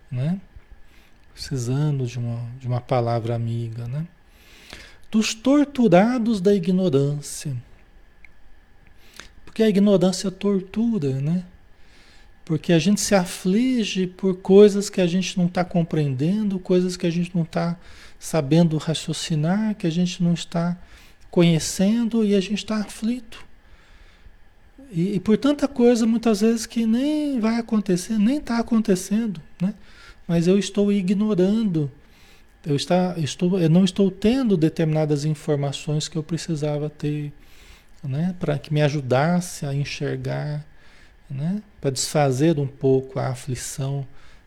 [0.09, 0.39] né?
[1.33, 4.07] precisando de uma, de uma palavra amiga, né?
[5.15, 7.55] Dos torturados da ignorância.
[9.45, 11.45] Porque a ignorância tortura, né?
[12.43, 17.07] Porque a gente se aflige por coisas que a gente não está compreendendo, coisas que
[17.07, 17.79] a gente não está
[18.19, 20.77] sabendo raciocinar, que a gente não está
[21.31, 23.41] conhecendo e a gente está aflito.
[24.91, 29.75] E, e, por tanta coisa, muitas vezes, que nem vai acontecer, nem está acontecendo, né?
[30.27, 31.89] Mas eu estou ignorando,
[32.65, 37.31] eu, está, estou, eu não estou tendo determinadas informações que eu precisava ter,
[38.03, 38.35] né?
[38.39, 40.65] Para que me ajudasse a enxergar,
[41.29, 41.61] né?
[41.79, 44.05] Para desfazer um pouco a aflição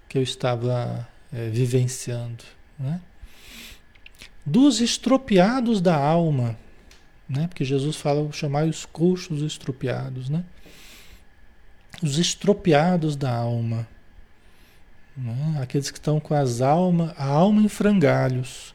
[0.09, 2.45] que eu estava é, vivenciando,
[2.79, 3.01] né?
[4.45, 6.59] Dos estropiados da alma,
[7.29, 7.47] né?
[7.47, 10.45] Porque Jesus fala chamar os coxos estropiados, né?
[12.03, 13.87] Os estropiados da alma,
[15.19, 15.59] né?
[15.61, 18.75] aqueles que estão com as alma, a alma em frangalhos,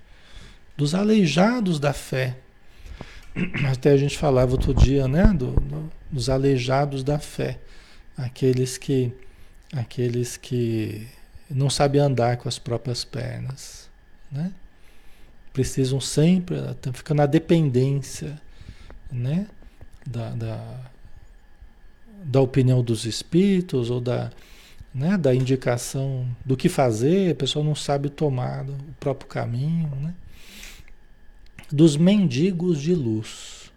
[0.76, 2.38] dos aleijados da fé.
[3.72, 5.28] Até a gente falava outro dia, né?
[5.28, 7.60] Do, do, dos aleijados da fé,
[8.18, 9.12] aqueles que,
[9.72, 11.08] aqueles que
[11.50, 13.90] não sabem andar com as próprias pernas,
[14.32, 14.52] né?
[15.52, 16.58] precisam sempre,
[16.94, 18.40] fica na dependência,
[19.12, 19.48] né?
[20.06, 20.80] Da, da,
[22.26, 24.32] da opinião dos espíritos ou da,
[24.94, 25.18] né?
[25.18, 30.14] da indicação do que fazer, a pessoa não sabe tomar o próprio caminho, né?
[31.72, 33.72] Dos mendigos de luz.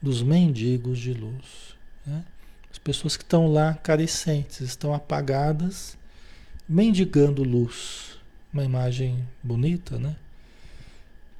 [0.00, 1.76] Dos mendigos de luz.
[2.04, 2.24] Né?
[2.70, 5.96] As pessoas que estão lá carecentes, estão apagadas,
[6.68, 8.18] mendigando luz.
[8.52, 10.16] Uma imagem bonita, né?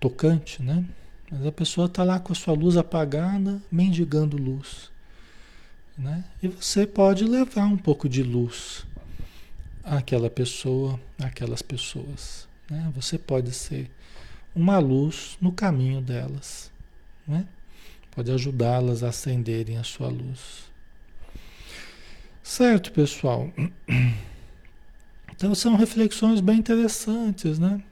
[0.03, 0.85] tocante, né?
[1.31, 4.91] Mas a pessoa está lá com a sua luz apagada, mendigando luz.
[5.97, 6.25] Né?
[6.43, 8.87] E você pode levar um pouco de luz
[9.85, 12.49] àquela pessoa, àquelas pessoas.
[12.71, 12.91] Né?
[12.95, 13.91] Você pode ser
[14.55, 16.71] uma luz no caminho delas.
[17.27, 17.47] Né?
[18.11, 20.71] Pode ajudá-las a acenderem a sua luz.
[22.43, 23.51] Certo, pessoal?
[25.35, 27.83] Então são reflexões bem interessantes, né?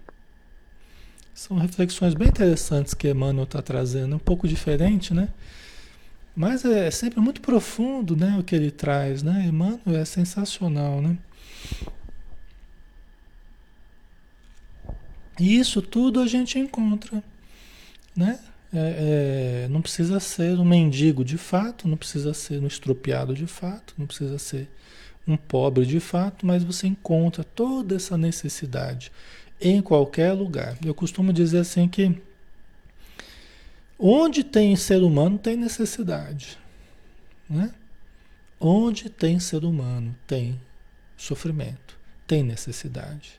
[1.35, 5.31] São reflexões bem interessantes que Emmanuel está trazendo, um pouco diferente, né?
[6.41, 9.45] Mas é sempre muito profundo, né, o que ele traz, né?
[9.47, 11.19] Emmanuel é sensacional, né?
[15.39, 17.23] E isso tudo a gente encontra,
[18.17, 18.39] né?
[18.73, 23.47] É, é, não precisa ser um mendigo de fato, não precisa ser um estropiado de
[23.47, 24.67] fato, não precisa ser
[25.29, 29.13] um pobre de fato, mas você encontra toda essa necessidade
[29.61, 30.79] em qualquer lugar.
[30.83, 32.19] Eu costumo dizer assim que
[34.01, 36.59] onde tem ser humano tem necessidade,
[37.49, 37.73] né?
[38.59, 40.61] Onde tem ser humano tem
[41.17, 43.39] sofrimento, tem necessidade.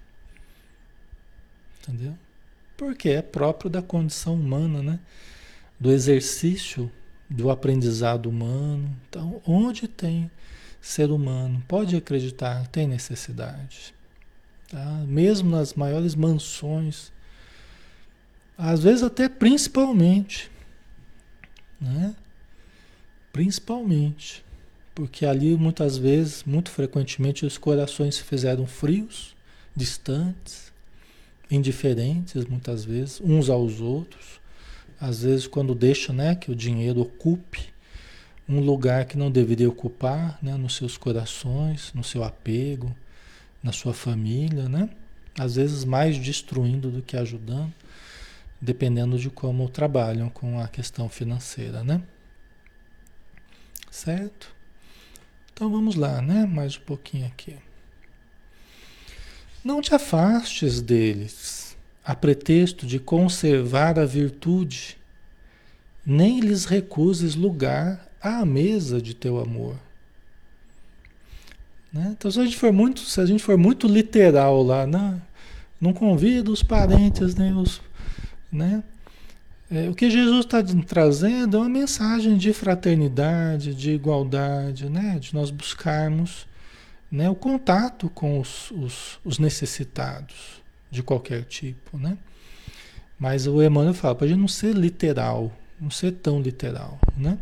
[1.82, 2.18] Entendeu?
[2.78, 5.00] Porque é próprio da condição humana, né?
[5.80, 6.92] Do exercício
[7.30, 8.96] do aprendizado humano.
[9.10, 10.30] Então, onde tem
[10.82, 13.94] ser humano, pode acreditar, tem necessidade.
[14.68, 14.86] Tá?
[15.08, 17.12] Mesmo nas maiores mansões,
[18.58, 20.52] às vezes até principalmente,
[21.80, 22.16] né?
[23.34, 24.44] Principalmente,
[24.94, 29.36] porque ali muitas vezes, muito frequentemente, os corações se fizeram frios,
[29.76, 30.72] distantes,
[31.50, 34.40] indiferentes, muitas vezes, uns aos outros.
[35.00, 37.72] Às vezes, quando deixa né, que o dinheiro ocupe
[38.48, 42.94] um lugar que não deveria ocupar, né, nos seus corações, no seu apego,
[43.64, 44.90] na sua família, né?
[45.38, 47.74] Às vezes mais destruindo do que ajudando,
[48.62, 52.02] dependendo de como trabalham com a questão financeira, né?
[53.90, 54.54] Certo?
[55.52, 56.46] Então vamos lá, né?
[56.46, 57.58] Mais um pouquinho aqui.
[59.64, 64.98] Não te afastes deles, a pretexto de conservar a virtude,
[66.06, 69.76] nem lhes recuses lugar à mesa de teu amor.
[71.92, 72.16] Né?
[72.18, 75.22] Então, se a gente for muito, se a gente for muito literal lá, não,
[75.80, 77.82] não convida os parentes, nem os.
[78.52, 78.84] Né?
[79.72, 85.18] É, o que Jesus está trazendo é uma mensagem de fraternidade, de igualdade, né?
[85.18, 86.46] de nós buscarmos
[87.10, 87.30] né?
[87.30, 91.98] o contato com os, os, os necessitados de qualquer tipo.
[91.98, 92.18] Né?
[93.18, 97.00] Mas o Emmanuel fala, para a gente não ser literal, não ser tão literal.
[97.16, 97.38] Né?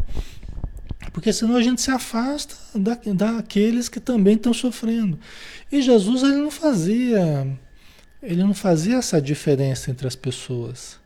[1.12, 5.20] Porque senão a gente se afasta da, daqueles que também estão sofrendo.
[5.72, 7.48] E Jesus ele não fazia,
[8.22, 10.99] ele não fazia essa diferença entre as pessoas.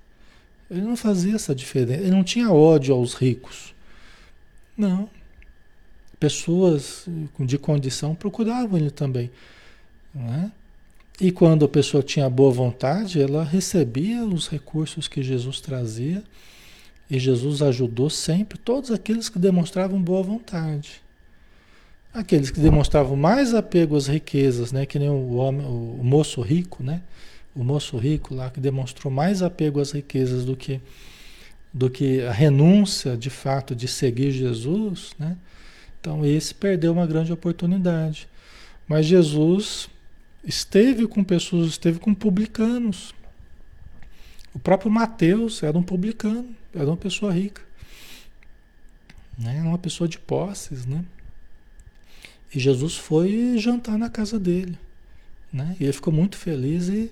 [0.74, 2.01] Ele não fazia essa diferença.
[2.01, 3.76] Ele não tinha ódio aos ricos.
[4.76, 5.07] Não.
[6.19, 7.07] Pessoas
[7.39, 9.30] de condição procuravam ele também.
[10.13, 10.51] Não é?
[11.21, 16.24] E quando a pessoa tinha boa vontade, ela recebia os recursos que Jesus trazia
[17.07, 21.03] e Jesus ajudou sempre todos aqueles que demonstravam boa vontade.
[22.11, 24.88] Aqueles que demonstravam mais apego às riquezas, né?
[24.88, 27.03] Que nem o homem, o moço rico, né?
[27.56, 30.82] O moço rico lá que demonstrou mais apego às riquezas do que
[31.74, 35.36] do que a renúncia de fato de seguir Jesus, né?
[35.99, 38.28] Então esse perdeu uma grande oportunidade.
[38.88, 39.89] Mas Jesus
[40.43, 43.14] esteve com pessoas, esteve com publicanos.
[44.54, 47.62] O próprio Mateus era um publicano, era uma pessoa rica.
[49.38, 49.58] Né?
[49.58, 51.04] Era uma pessoa de posses, né?
[52.54, 54.78] E Jesus foi jantar na casa dele.
[55.51, 55.76] Né?
[55.80, 57.12] E ele ficou muito feliz e,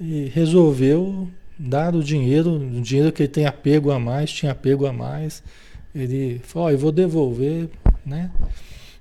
[0.00, 1.28] e resolveu
[1.58, 5.42] dar o dinheiro, o dinheiro que ele tem apego a mais, tinha apego a mais.
[5.94, 7.68] Ele falou, oh, eu vou devolver,
[8.04, 8.30] né?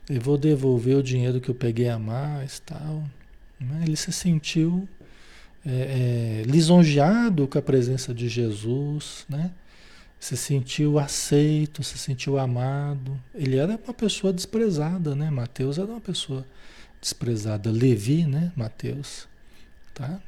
[0.10, 3.04] Eu vou devolver o dinheiro que eu peguei a mais tal.
[3.60, 3.84] Né?
[3.86, 4.88] Ele se sentiu
[5.66, 9.52] é, é, lisonjeado com a presença de Jesus, né?
[10.22, 13.20] se sentiu aceito, se sentiu amado.
[13.34, 15.32] Ele era uma pessoa desprezada, né?
[15.32, 16.46] Mateus era uma pessoa
[17.02, 17.72] desprezada.
[17.72, 18.52] Levi, né?
[18.56, 19.28] Mateus,
[19.96, 20.22] tá?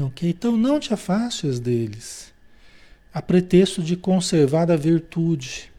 [0.00, 0.28] Ok?
[0.28, 2.32] Então não te afastes deles,
[3.12, 5.70] a pretexto de conservar a virtude.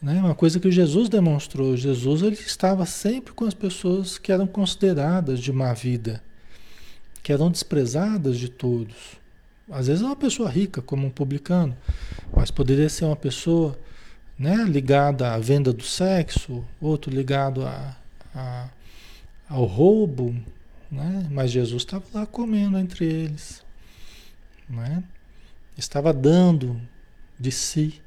[0.00, 0.14] Né?
[0.14, 1.76] Uma coisa que Jesus demonstrou.
[1.76, 6.22] Jesus ele estava sempre com as pessoas que eram consideradas de má vida,
[7.22, 9.18] que eram desprezadas de todos.
[9.70, 11.76] Às vezes é uma pessoa rica, como um publicano,
[12.34, 13.76] mas poderia ser uma pessoa
[14.38, 17.96] né, ligada à venda do sexo, outro ligado a,
[18.34, 18.68] a,
[19.48, 20.36] ao roubo,
[20.90, 21.26] né?
[21.30, 23.62] mas Jesus estava lá comendo entre eles,
[24.68, 25.02] né?
[25.76, 26.80] estava dando
[27.38, 28.00] de si,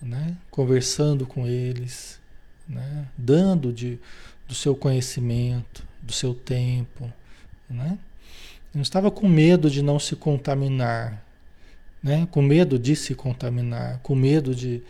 [0.00, 0.36] né?
[0.50, 2.20] conversando com eles,
[2.68, 3.08] né?
[3.16, 3.98] dando de,
[4.46, 7.12] do seu conhecimento, do seu tempo.
[7.68, 7.98] Né?
[8.74, 11.24] Não estava com medo de não se contaminar,
[12.02, 12.26] né?
[12.30, 14.82] com medo de se contaminar, com medo de,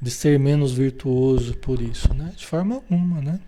[0.00, 2.32] de ser menos virtuoso por isso, né?
[2.36, 3.20] de forma alguma.
[3.20, 3.40] Né?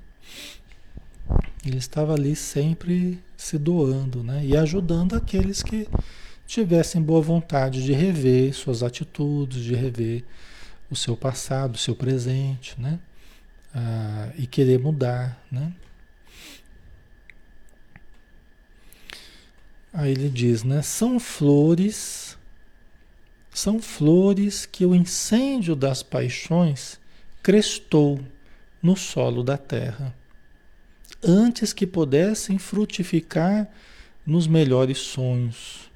[1.64, 4.44] Ele estava ali sempre se doando né?
[4.44, 5.88] e ajudando aqueles que
[6.46, 10.24] tivessem boa vontade de rever suas atitudes, de rever
[10.90, 13.00] o seu passado, o seu presente, né?
[13.74, 15.72] Ah, e querer mudar, né?
[19.92, 20.82] Aí ele diz, né?
[20.82, 22.36] São flores,
[23.50, 27.00] são flores que o incêndio das paixões
[27.42, 28.20] crestou
[28.82, 30.14] no solo da terra,
[31.24, 33.68] antes que pudessem frutificar
[34.26, 35.90] nos melhores sonhos.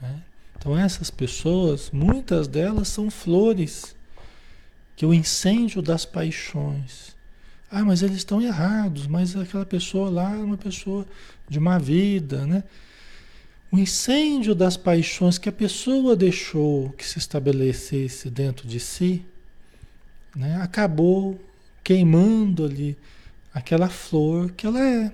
[0.00, 0.22] Né?
[0.58, 3.94] Então essas pessoas, muitas delas são flores
[4.96, 7.16] que o incêndio das paixões
[7.70, 11.06] ah, mas eles estão errados, mas aquela pessoa lá é uma pessoa
[11.48, 12.64] de má vida, né?
[13.70, 19.22] O incêndio das paixões que a pessoa deixou que se estabelecesse dentro de si,
[20.34, 21.38] né, acabou
[21.84, 22.96] queimando ali
[23.58, 25.12] aquela flor que ela é.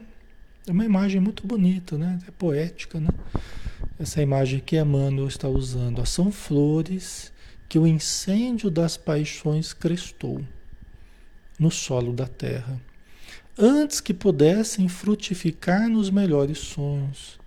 [0.66, 2.18] É uma imagem muito bonita, né?
[2.26, 3.08] É poética, né?
[3.98, 6.04] Essa imagem que Emmanuel está usando.
[6.06, 7.32] São flores
[7.68, 10.42] que o incêndio das paixões crestou
[11.58, 12.80] no solo da terra,
[13.58, 17.38] antes que pudessem frutificar nos melhores sonhos.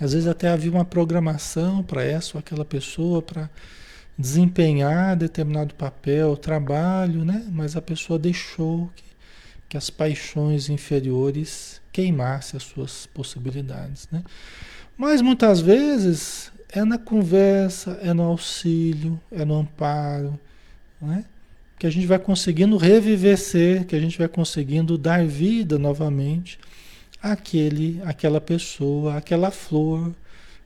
[0.00, 3.48] Às vezes até havia uma programação para essa ou aquela pessoa para
[4.18, 7.46] desempenhar determinado papel, trabalho, né?
[7.50, 9.04] Mas a pessoa deixou que,
[9.68, 14.22] que as paixões inferiores queimassem as suas possibilidades, né?
[14.96, 20.38] Mas muitas vezes é na conversa, é no auxílio, é no amparo,
[21.00, 21.24] né?
[21.78, 26.58] que a gente vai conseguindo reviver-ser, que a gente vai conseguindo dar vida novamente
[27.22, 30.14] àquele, àquela pessoa, àquela flor,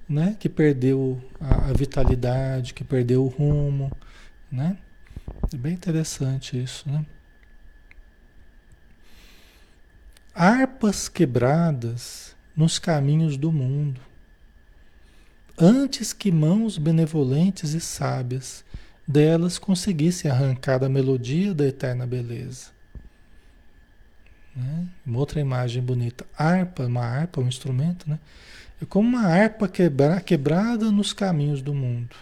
[0.09, 0.37] né?
[0.39, 3.91] Que perdeu a, a vitalidade, que perdeu o rumo,
[4.51, 4.77] né?
[5.53, 7.05] É bem interessante isso, né?
[10.43, 14.01] Harpas quebradas nos caminhos do mundo,
[15.61, 18.65] antes que mãos benevolentes e sábias
[19.07, 22.69] delas conseguisse arrancar a melodia da eterna beleza.
[24.57, 24.89] Né?
[25.05, 26.25] Uma outra imagem bonita.
[26.35, 28.19] Harpa, uma harpa, um instrumento, né?
[28.81, 32.17] É como uma harpa quebra, quebrada nos caminhos do mundo.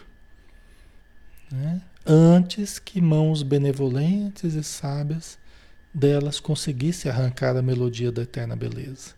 [1.49, 1.81] Né?
[2.05, 5.39] Antes que mãos benevolentes e sábias
[5.93, 9.13] delas conseguissem arrancar a melodia da eterna beleza.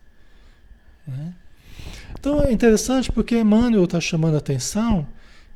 [1.06, 1.34] Né?
[2.18, 5.06] Então é interessante porque Emmanuel está chamando a atenção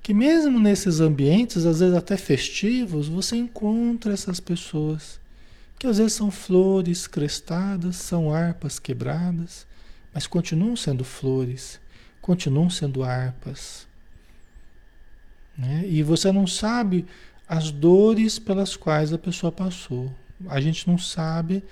[0.03, 5.21] que mesmo nesses ambientes, às vezes até festivos, você encontra essas pessoas
[5.79, 9.67] que às vezes são flores crestadas, são harpas quebradas,
[10.15, 11.81] mas continuam sendo flores,
[12.23, 13.87] continuam sendo harpas.
[15.57, 15.85] Né?
[15.87, 17.07] E você não sabe
[17.49, 20.13] as dores pelas quais a pessoa passou.
[20.49, 21.63] A gente não sabe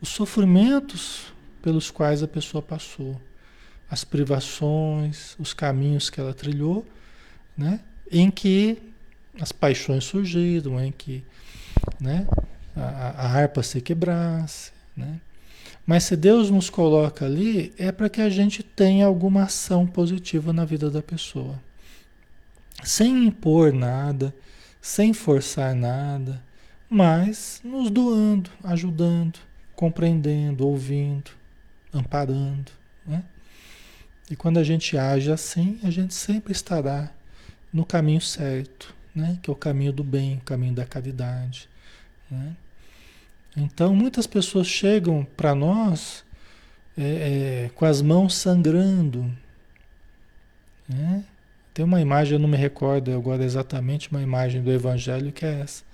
[0.00, 3.20] os sofrimentos pelos quais a pessoa passou,
[3.90, 6.86] as privações, os caminhos que ela trilhou,
[7.56, 7.80] né?
[8.10, 8.78] Em que
[9.40, 11.24] as paixões surgiram, em que,
[12.00, 12.26] né?
[12.76, 15.20] A, a harpa se quebrasse, né?
[15.86, 20.52] Mas se Deus nos coloca ali, é para que a gente tenha alguma ação positiva
[20.52, 21.60] na vida da pessoa.
[22.84, 24.34] Sem impor nada,
[24.80, 26.42] sem forçar nada,
[26.92, 29.38] mas nos doando, ajudando,
[29.74, 31.30] compreendendo, ouvindo,
[31.90, 32.70] amparando.
[33.06, 33.24] Né?
[34.30, 37.10] E quando a gente age assim, a gente sempre estará
[37.72, 39.38] no caminho certo, né?
[39.42, 41.66] que é o caminho do bem, o caminho da caridade.
[42.30, 42.54] Né?
[43.56, 46.22] Então, muitas pessoas chegam para nós
[46.94, 49.32] é, é, com as mãos sangrando.
[50.86, 51.24] Né?
[51.72, 55.60] Tem uma imagem, eu não me recordo agora exatamente, uma imagem do Evangelho que é
[55.60, 55.90] essa.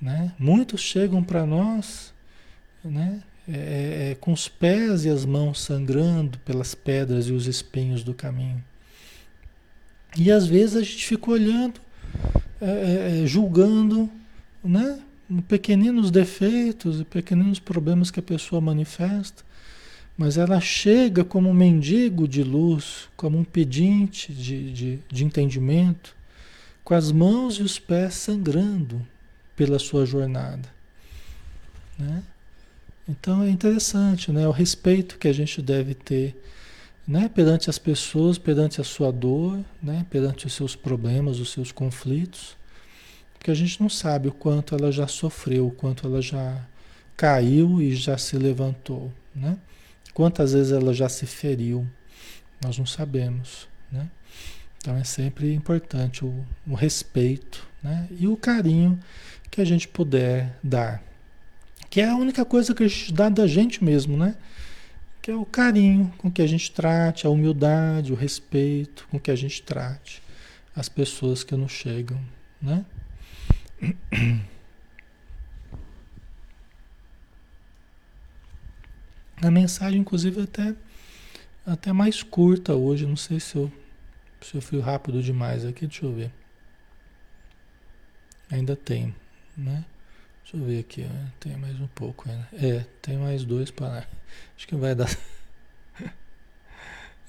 [0.00, 0.32] Né?
[0.38, 2.14] Muitos chegam para nós
[2.90, 3.22] né?
[3.48, 8.02] É, é, é, com os pés e as mãos sangrando pelas pedras e os espinhos
[8.02, 8.62] do caminho.
[10.16, 11.80] E às vezes a gente fica olhando,
[12.60, 14.10] é, é julgando,
[14.64, 14.98] né?
[15.48, 19.44] pequeninos defeitos e pequeninos problemas que a pessoa manifesta,
[20.16, 26.16] mas ela chega como um mendigo de luz, como um pedinte de, de, de entendimento,
[26.82, 29.06] com as mãos e os pés sangrando
[29.56, 30.68] pela sua jornada.
[31.98, 32.22] Né?
[33.08, 34.46] Então é interessante, né?
[34.46, 36.36] O respeito que a gente deve ter,
[37.06, 37.28] né?
[37.28, 40.04] Perante as pessoas, perante a sua dor, né?
[40.10, 42.56] Perante os seus problemas, os seus conflitos.
[43.34, 46.66] Porque a gente não sabe o quanto ela já sofreu, o quanto ela já
[47.16, 49.56] caiu e já se levantou, né?
[50.12, 51.86] Quantas vezes ela já se feriu,
[52.62, 54.08] nós não sabemos, né?
[54.78, 58.08] Então é sempre importante o, o respeito, né?
[58.18, 58.98] E o carinho
[59.50, 61.02] que a gente puder dar,
[61.88, 64.36] que é a única coisa que a gente dá da gente mesmo, né?
[65.22, 69.30] Que é o carinho com que a gente trate, a humildade, o respeito com que
[69.30, 70.22] a gente trate
[70.74, 72.20] as pessoas que nos chegam,
[72.60, 72.84] né?
[79.42, 80.74] A mensagem, inclusive, é até,
[81.66, 83.06] até mais curta hoje.
[83.06, 83.70] Não sei se eu,
[84.40, 85.86] se eu fui rápido demais aqui.
[85.86, 86.32] Deixa eu ver.
[88.50, 89.14] Ainda tem,
[89.56, 89.84] né?
[90.42, 91.06] Deixa eu ver aqui.
[91.40, 92.48] Tem mais um pouco ainda.
[92.52, 94.06] É, tem mais dois para.
[94.56, 95.08] Acho que vai dar.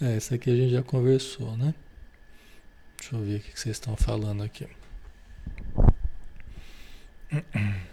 [0.02, 1.74] é, esse aqui a gente já conversou, né?
[3.00, 4.68] Deixa eu ver o que vocês estão falando aqui.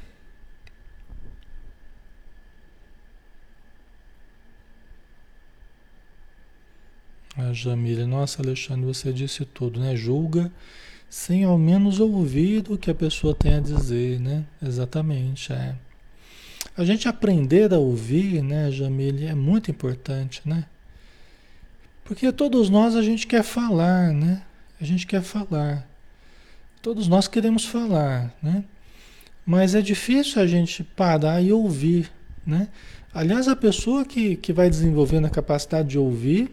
[7.36, 9.96] A Jamília, nossa Alexandre, você disse tudo, né?
[9.96, 10.52] Julga
[11.14, 14.44] sem ao menos ouvir o que a pessoa tem a dizer, né?
[14.60, 15.76] Exatamente, é.
[16.76, 20.66] A gente aprender a ouvir, né, Jamília, é muito importante, né?
[22.02, 24.42] Porque todos nós a gente quer falar, né?
[24.80, 25.88] A gente quer falar.
[26.82, 28.64] Todos nós queremos falar, né?
[29.46, 32.10] Mas é difícil a gente parar e ouvir,
[32.44, 32.66] né?
[33.14, 36.50] Aliás, a pessoa que, que vai desenvolvendo a capacidade de ouvir,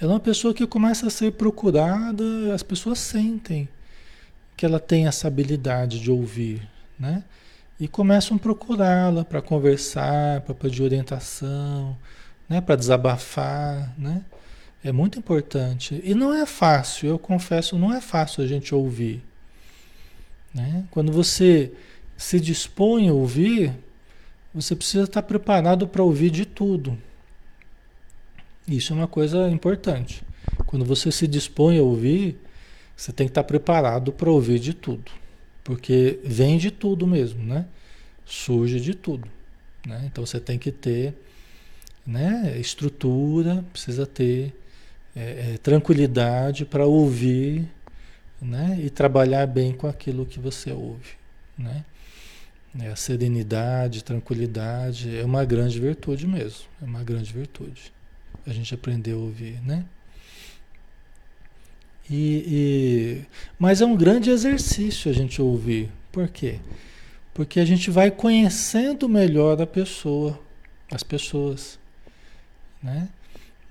[0.00, 2.24] ela é uma pessoa que começa a ser procurada,
[2.54, 3.68] as pessoas sentem
[4.56, 6.66] que ela tem essa habilidade de ouvir,
[6.98, 7.22] né?
[7.78, 11.96] E começam a procurá-la para conversar, para pedir orientação,
[12.48, 12.60] né?
[12.60, 14.22] para desabafar, né?
[14.82, 16.00] É muito importante.
[16.02, 19.22] E não é fácil, eu confesso, não é fácil a gente ouvir.
[20.54, 20.84] Né?
[20.90, 21.72] Quando você
[22.16, 23.74] se dispõe a ouvir,
[24.54, 26.96] você precisa estar preparado para ouvir de tudo.
[28.66, 30.22] Isso é uma coisa importante.
[30.66, 32.36] Quando você se dispõe a ouvir,
[32.96, 35.10] você tem que estar preparado para ouvir de tudo.
[35.62, 37.66] Porque vem de tudo mesmo, né?
[38.24, 39.28] Surge de tudo.
[39.86, 40.02] Né?
[40.06, 41.14] Então você tem que ter
[42.06, 44.52] né, estrutura, precisa ter
[45.14, 47.68] é, é, tranquilidade para ouvir
[48.40, 48.78] né?
[48.80, 51.14] E trabalhar bem com aquilo que você ouve,
[51.56, 51.84] né?
[52.78, 57.92] É, a serenidade, tranquilidade é uma grande virtude mesmo, é uma grande virtude.
[58.46, 59.84] A gente aprender a ouvir, né?
[62.08, 63.22] E, e,
[63.58, 65.90] mas é um grande exercício a gente ouvir.
[66.12, 66.60] Por quê?
[67.34, 70.38] Porque a gente vai conhecendo melhor a pessoa,
[70.90, 71.78] as pessoas,
[72.82, 73.08] né?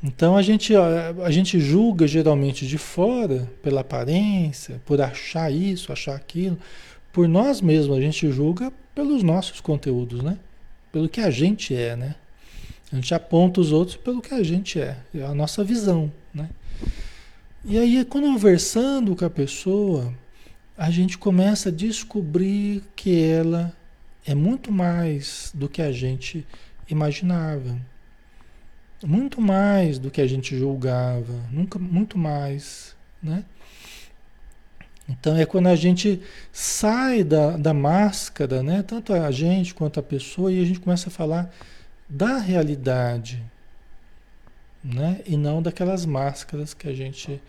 [0.03, 6.15] Então a gente, a gente julga geralmente de fora, pela aparência, por achar isso, achar
[6.15, 6.59] aquilo.
[7.11, 10.38] Por nós mesmos, a gente julga pelos nossos conteúdos, né?
[10.91, 12.15] Pelo que a gente é, né?
[12.96, 16.50] A gente aponta os outros pelo que a gente é, é a nossa visão, né?
[17.66, 20.14] E aí, conversando com a pessoa,
[20.78, 23.76] a gente começa a descobrir que ela
[24.26, 26.48] é muito mais do que a gente
[26.89, 27.78] imaginava.
[29.06, 33.43] Muito mais do que a gente julgava, nunca muito mais, né?
[35.10, 38.82] Então é quando a gente sai da, da máscara, né?
[38.84, 41.54] Tanto a gente quanto a pessoa, e a gente começa a falar
[42.08, 43.43] da realidade,
[44.84, 45.22] né?
[45.26, 47.41] E não daquelas máscaras que a gente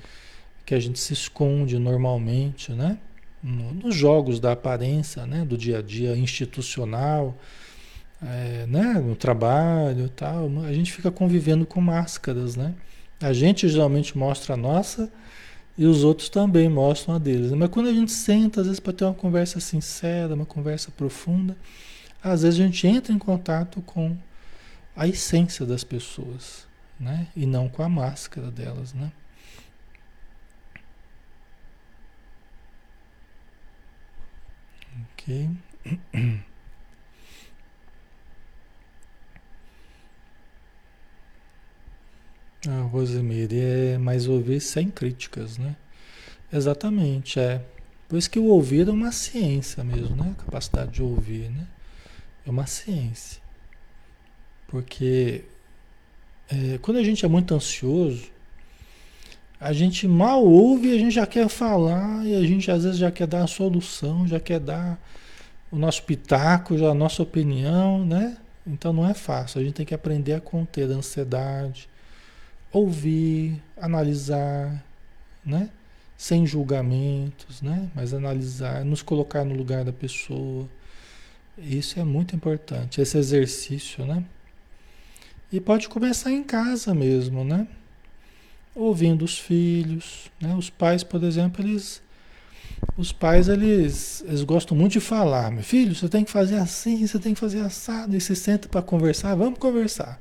[0.65, 2.99] que a gente se esconde normalmente, né?
[3.43, 5.45] nos jogos da aparência, né?
[5.45, 7.37] Do dia a dia institucional,
[8.21, 8.95] é, né?
[8.95, 10.51] No trabalho, tal.
[10.65, 12.75] A gente fica convivendo com máscaras, né?
[13.21, 15.11] A gente geralmente mostra a nossa
[15.79, 17.53] e os outros também mostram a deles.
[17.53, 21.57] Mas quando a gente senta, às vezes, para ter uma conversa sincera, uma conversa profunda,
[22.23, 24.17] às vezes a gente entra em contato com
[24.97, 26.67] a essência das pessoas,
[26.99, 27.29] né?
[27.37, 29.13] E não com a máscara delas, né?
[35.13, 35.51] Ok.
[42.67, 45.77] A Rosemary é mais ouvir sem críticas, né?
[46.53, 47.63] Exatamente, é.
[48.09, 50.35] Por isso que o ouvir é uma ciência mesmo, né?
[50.39, 51.67] A capacidade de ouvir, né?
[52.47, 53.46] É uma ciência.
[54.67, 55.45] Porque
[56.51, 58.31] é, quando a gente é muito ansioso,
[59.61, 63.11] a gente mal ouve a gente já quer falar, e a gente às vezes já
[63.11, 64.99] quer dar a solução, já quer dar
[65.71, 68.37] o nosso pitaco, já a nossa opinião, né?
[68.67, 71.89] Então não é fácil, a gente tem que aprender a conter a ansiedade,
[72.73, 74.85] ouvir, analisar,
[75.45, 75.71] né?
[76.17, 77.91] Sem julgamentos, né?
[77.95, 80.69] Mas analisar, nos colocar no lugar da pessoa.
[81.59, 84.23] Isso é muito importante, esse exercício, né?
[85.53, 87.67] E pode começar em casa mesmo, né?
[88.75, 90.55] Ouvindo os filhos, né?
[90.55, 92.03] Os pais, por exemplo, eles
[92.97, 97.07] os pais eles, eles gostam muito de falar, meu filho, você tem que fazer assim,
[97.07, 100.21] você tem que fazer assado, e se senta para conversar, vamos conversar.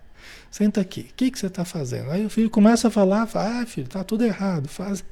[0.50, 2.12] Senta aqui, o que, que você está fazendo?
[2.12, 5.04] Aí o filho começa a falar, fala, ah, filho, tá tudo errado, faz.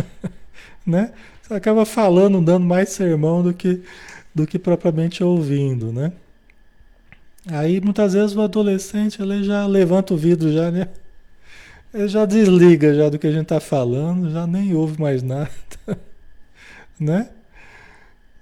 [0.84, 1.12] né?
[1.42, 3.82] Você acaba falando, dando mais sermão do que,
[4.34, 6.12] do que propriamente ouvindo, né?
[7.46, 10.88] Aí muitas vezes o adolescente ele já levanta o vidro, já, né?
[11.92, 15.50] Ele já desliga já do que a gente está falando, já nem ouve mais nada,
[16.98, 17.30] né?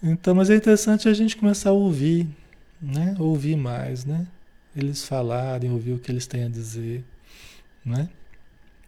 [0.03, 2.28] Então, mas é interessante a gente começar a ouvir,
[2.80, 3.14] né?
[3.18, 4.26] Ouvir mais, né?
[4.76, 7.05] eles falarem, ouvir o que eles têm a dizer,
[7.84, 8.09] né?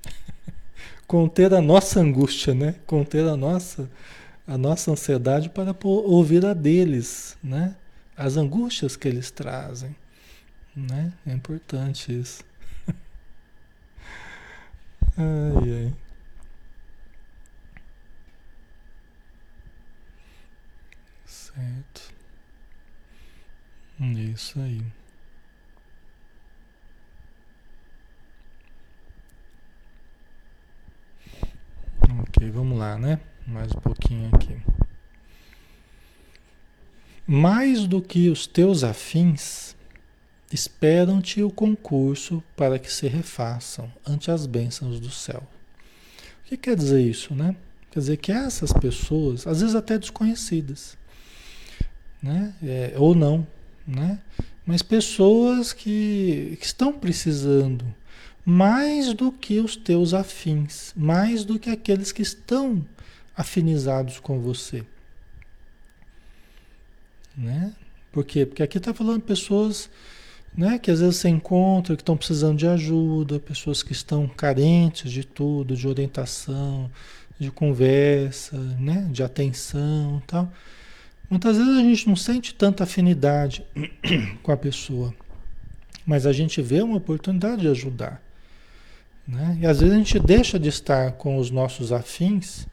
[1.07, 2.77] Conter a nossa angústia, né?
[2.87, 3.91] Conter a nossa
[4.45, 7.77] a nossa ansiedade para ouvir a deles, né?
[8.17, 9.95] As angústias que eles trazem,
[10.75, 11.13] né?
[11.27, 12.45] É importante isso.
[15.17, 15.95] ai, ai.
[21.27, 22.13] Certo.
[24.01, 24.83] Isso aí.
[32.21, 33.21] Ok, vamos lá, né?
[33.47, 34.61] Mais um pouquinho aqui.
[37.27, 39.77] Mais do que os teus afins,
[40.55, 45.43] esperam-te o concurso para que se refaçam ante as bênçãos do céu.
[46.45, 47.57] O que quer dizer isso, né?
[47.91, 50.97] Quer dizer que essas pessoas, às vezes até desconhecidas,
[52.23, 52.55] né?
[52.63, 53.47] É, ou não,
[53.87, 54.21] né?
[54.65, 57.85] Mas pessoas que, que estão precisando
[58.45, 62.85] mais do que os teus afins, mais do que aqueles que estão
[63.37, 64.85] afinizados com você.
[67.37, 67.73] Né?
[68.11, 68.45] Por quê?
[68.45, 69.89] Porque aqui está falando pessoas
[70.57, 75.11] né, que às vezes você encontra, que estão precisando de ajuda, pessoas que estão carentes
[75.11, 76.91] de tudo, de orientação,
[77.39, 80.53] de conversa, né, de atenção tal.
[81.31, 83.65] Muitas vezes a gente não sente tanta afinidade
[84.43, 85.15] com a pessoa,
[86.05, 88.21] mas a gente vê uma oportunidade de ajudar.
[89.27, 89.59] Né?
[89.63, 92.67] E às vezes a gente deixa de estar com os nossos afins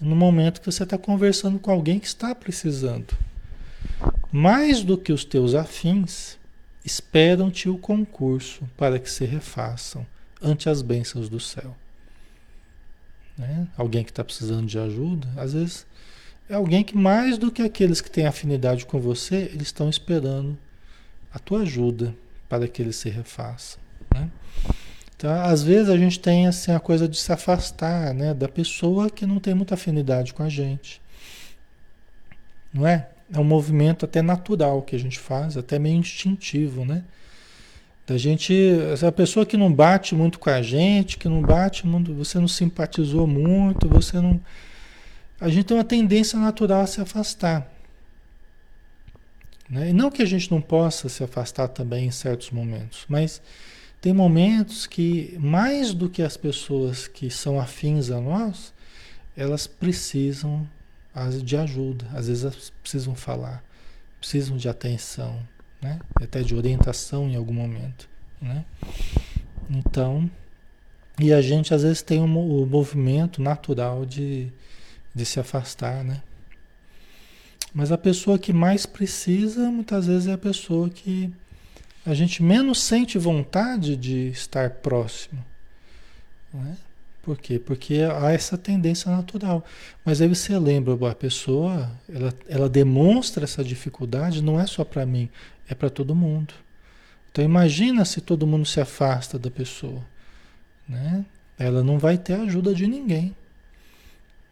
[0.00, 3.16] no momento que você está conversando com alguém que está precisando.
[4.30, 6.36] Mais do que os teus afins,
[6.84, 10.06] esperam-te o concurso para que se refaçam
[10.42, 11.74] ante as bênçãos do céu.
[13.36, 13.66] Né?
[13.76, 15.86] Alguém que está precisando de ajuda, às vezes
[16.48, 20.58] é alguém que mais do que aqueles que têm afinidade com você, eles estão esperando
[21.32, 22.14] a tua ajuda
[22.48, 23.80] para que eles se refaçam.
[24.14, 24.30] Né?
[25.16, 29.08] Então, às vezes a gente tem assim a coisa de se afastar, né, da pessoa
[29.08, 31.00] que não tem muita afinidade com a gente.
[32.72, 33.08] Não é?
[33.32, 37.04] É um movimento até natural que a gente faz, até meio instintivo, né?
[38.06, 38.52] Da gente,
[38.92, 42.48] essa pessoa que não bate muito com a gente, que não bate muito, você não
[42.48, 44.40] simpatizou muito, você não
[45.40, 47.70] a gente tem uma tendência natural a se afastar.
[49.68, 49.90] Né?
[49.90, 53.42] E não que a gente não possa se afastar também em certos momentos, mas
[54.00, 58.72] tem momentos que, mais do que as pessoas que são afins a nós,
[59.36, 60.68] elas precisam
[61.44, 63.62] de ajuda, às vezes precisam falar,
[64.18, 65.40] precisam de atenção,
[65.80, 66.00] né?
[66.16, 68.08] até de orientação em algum momento.
[68.40, 68.64] Né?
[69.70, 70.28] Então,
[71.18, 74.52] e a gente às vezes tem um, o movimento natural de,
[75.14, 76.22] de se afastar, né?
[77.72, 81.32] Mas a pessoa que mais precisa, muitas vezes, é a pessoa que
[82.06, 85.44] a gente menos sente vontade de estar próximo.
[86.52, 86.76] Né?
[87.24, 87.58] Por quê?
[87.58, 89.64] Porque há essa tendência natural.
[90.04, 95.06] Mas aí você lembra, a pessoa, ela, ela demonstra essa dificuldade, não é só para
[95.06, 95.30] mim,
[95.66, 96.52] é para todo mundo.
[97.32, 100.02] Então imagina se todo mundo se afasta da pessoa.
[100.86, 101.24] Né?
[101.58, 103.34] Ela não vai ter ajuda de ninguém.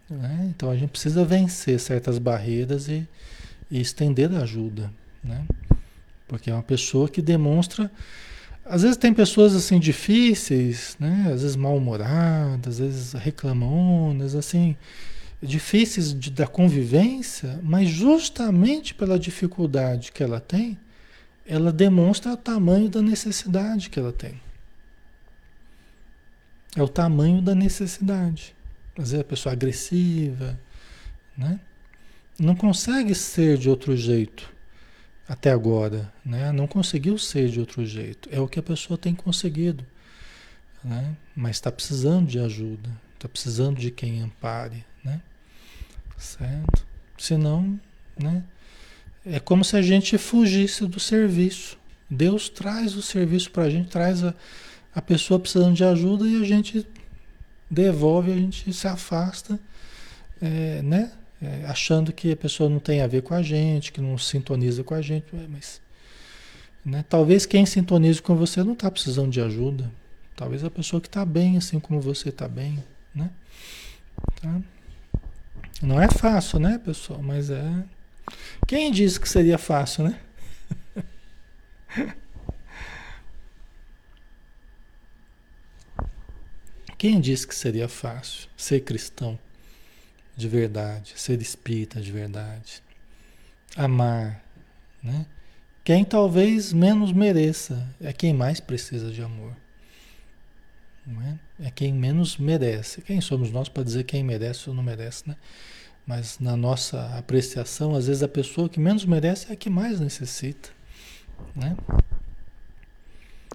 [0.09, 0.51] Né?
[0.57, 3.07] Então a gente precisa vencer certas barreiras e,
[3.71, 4.91] e estender a ajuda.
[5.23, 5.45] Né?
[6.27, 7.91] Porque é uma pessoa que demonstra.
[8.65, 11.25] Às vezes tem pessoas assim difíceis, né?
[11.27, 14.77] Às vezes mal-humoradas, às vezes reclamonas, assim,
[15.43, 20.79] difíceis de, da convivência, mas justamente pela dificuldade que ela tem,
[21.45, 24.41] ela demonstra o tamanho da necessidade que ela tem.
[26.77, 28.55] É o tamanho da necessidade.
[28.97, 30.59] Às vezes a pessoa é agressiva,
[31.37, 31.59] né?
[32.39, 34.53] Não consegue ser de outro jeito
[35.33, 36.53] até agora, né?
[36.53, 38.29] Não conseguiu ser de outro jeito.
[38.31, 39.83] É o que a pessoa tem conseguido,
[40.85, 41.17] né?
[41.35, 45.23] Mas está precisando de ajuda, está precisando de quem ampare, né?
[46.19, 46.87] Certo?
[47.17, 47.81] Senão,
[48.15, 48.45] né?
[49.25, 51.79] É como se a gente fugisse do serviço.
[52.11, 54.35] Deus traz o serviço para a gente, traz a,
[54.95, 56.87] a pessoa precisando de ajuda e a gente
[57.71, 59.59] devolve, a gente se afasta,
[60.43, 61.11] é, né?
[61.43, 64.85] É, achando que a pessoa não tem a ver com a gente, que não sintoniza
[64.85, 65.83] com a gente, mas
[66.85, 69.91] né, talvez quem sintoniza com você não está precisando de ajuda.
[70.37, 72.83] Talvez a pessoa que está bem, assim como você está bem,
[73.15, 73.31] né?
[74.41, 74.61] Tá?
[75.83, 77.21] Não é fácil, né, pessoal?
[77.21, 77.85] Mas é.
[78.67, 80.21] Quem disse que seria fácil, né?
[86.97, 89.39] Quem disse que seria fácil ser cristão?
[90.37, 92.83] De verdade, ser espírita de verdade,
[93.77, 94.43] amar,
[95.03, 95.27] né?
[95.85, 99.57] Quem talvez menos mereça é quem mais precisa de amor.
[101.61, 101.67] É?
[101.67, 103.03] é quem menos merece.
[103.03, 105.37] Quem somos nós para dizer quem merece ou não merece, né?
[106.07, 109.99] Mas na nossa apreciação, às vezes a pessoa que menos merece é a que mais
[109.99, 110.71] necessita,
[111.55, 111.77] né?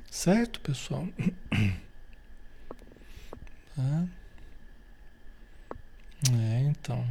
[0.09, 1.07] Certo, pessoal?
[3.78, 4.07] Tá?
[6.32, 7.05] É, então.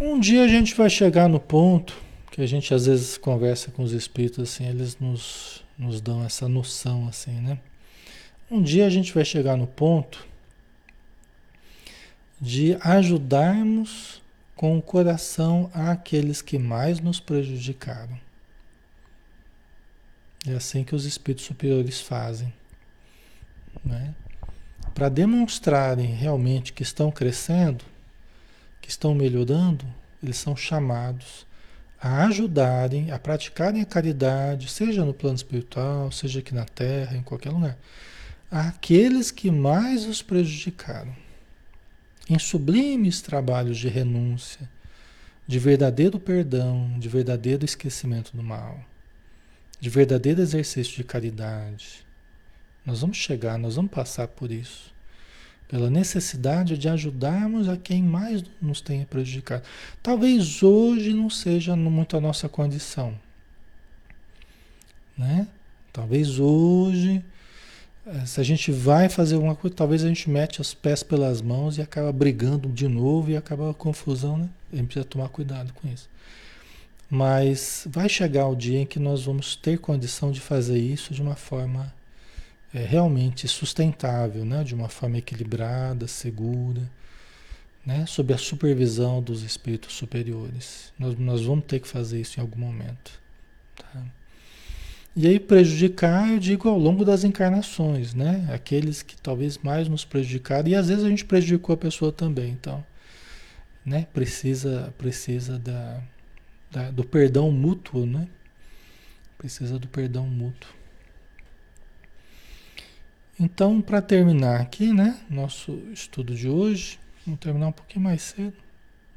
[0.00, 1.96] Um dia a gente vai chegar no ponto
[2.30, 6.48] que a gente às vezes conversa com os espíritos assim, eles nos, nos dão essa
[6.48, 7.58] noção assim, né?
[8.50, 10.26] Um dia a gente vai chegar no ponto
[12.40, 14.22] de ajudarmos
[14.56, 18.18] com o coração aqueles que mais nos prejudicaram.
[20.46, 22.52] É assim que os espíritos superiores fazem,
[23.84, 24.14] né?
[25.00, 27.82] Para demonstrarem realmente que estão crescendo,
[28.82, 29.86] que estão melhorando,
[30.22, 31.46] eles são chamados
[31.98, 37.22] a ajudarem, a praticarem a caridade, seja no plano espiritual, seja aqui na Terra, em
[37.22, 37.78] qualquer lugar,
[38.50, 41.16] àqueles que mais os prejudicaram,
[42.28, 44.68] em sublimes trabalhos de renúncia,
[45.46, 48.78] de verdadeiro perdão, de verdadeiro esquecimento do mal,
[49.80, 52.04] de verdadeiro exercício de caridade,
[52.84, 54.92] nós vamos chegar, nós vamos passar por isso.
[55.68, 59.62] Pela necessidade de ajudarmos a quem mais nos tenha prejudicado.
[60.02, 63.14] Talvez hoje não seja muito a nossa condição.
[65.16, 65.46] Né?
[65.92, 67.24] Talvez hoje,
[68.06, 71.40] eh, se a gente vai fazer alguma coisa, talvez a gente mete os pés pelas
[71.40, 74.48] mãos e acaba brigando de novo e acaba a confusão, né?
[74.72, 76.08] A gente precisa tomar cuidado com isso.
[77.08, 81.20] Mas vai chegar o dia em que nós vamos ter condição de fazer isso de
[81.20, 81.92] uma forma
[82.72, 84.64] é, realmente sustentável, né?
[84.64, 86.82] de uma forma equilibrada, segura,
[87.84, 88.06] né?
[88.06, 90.92] sob a supervisão dos espíritos superiores.
[90.98, 93.20] Nós, nós vamos ter que fazer isso em algum momento.
[93.76, 94.04] Tá?
[95.16, 98.48] E aí prejudicar, eu digo, ao longo das encarnações, né?
[98.54, 102.52] Aqueles que talvez mais nos prejudicaram, e às vezes a gente prejudicou a pessoa também,
[102.52, 102.84] então,
[103.84, 104.06] né?
[104.14, 106.00] Precisa, precisa da,
[106.70, 108.28] da do perdão mútuo, né?
[109.36, 110.79] Precisa do perdão mútuo.
[113.42, 118.52] Então, para terminar aqui, né, nosso estudo de hoje, vamos terminar um pouquinho mais cedo.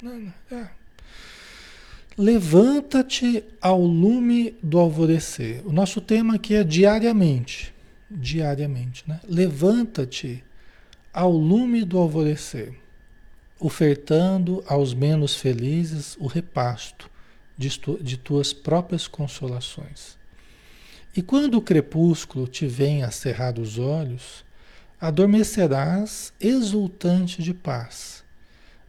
[0.01, 0.69] Não, não, é.
[2.17, 5.61] Levanta-te ao lume do alvorecer.
[5.67, 7.73] O nosso tema aqui é diariamente.
[8.09, 9.19] Diariamente, né?
[9.27, 10.41] Levanta-te
[11.11, 12.79] ao lume do alvorecer,
[13.59, 17.09] ofertando aos menos felizes o repasto
[17.57, 17.69] de,
[18.01, 20.17] de tuas próprias consolações.
[21.15, 24.43] E quando o crepúsculo te venha a cerrar os olhos,
[24.99, 28.23] adormecerás exultante de paz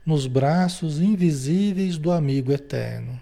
[0.07, 3.20] nos braços invisíveis do amigo eterno,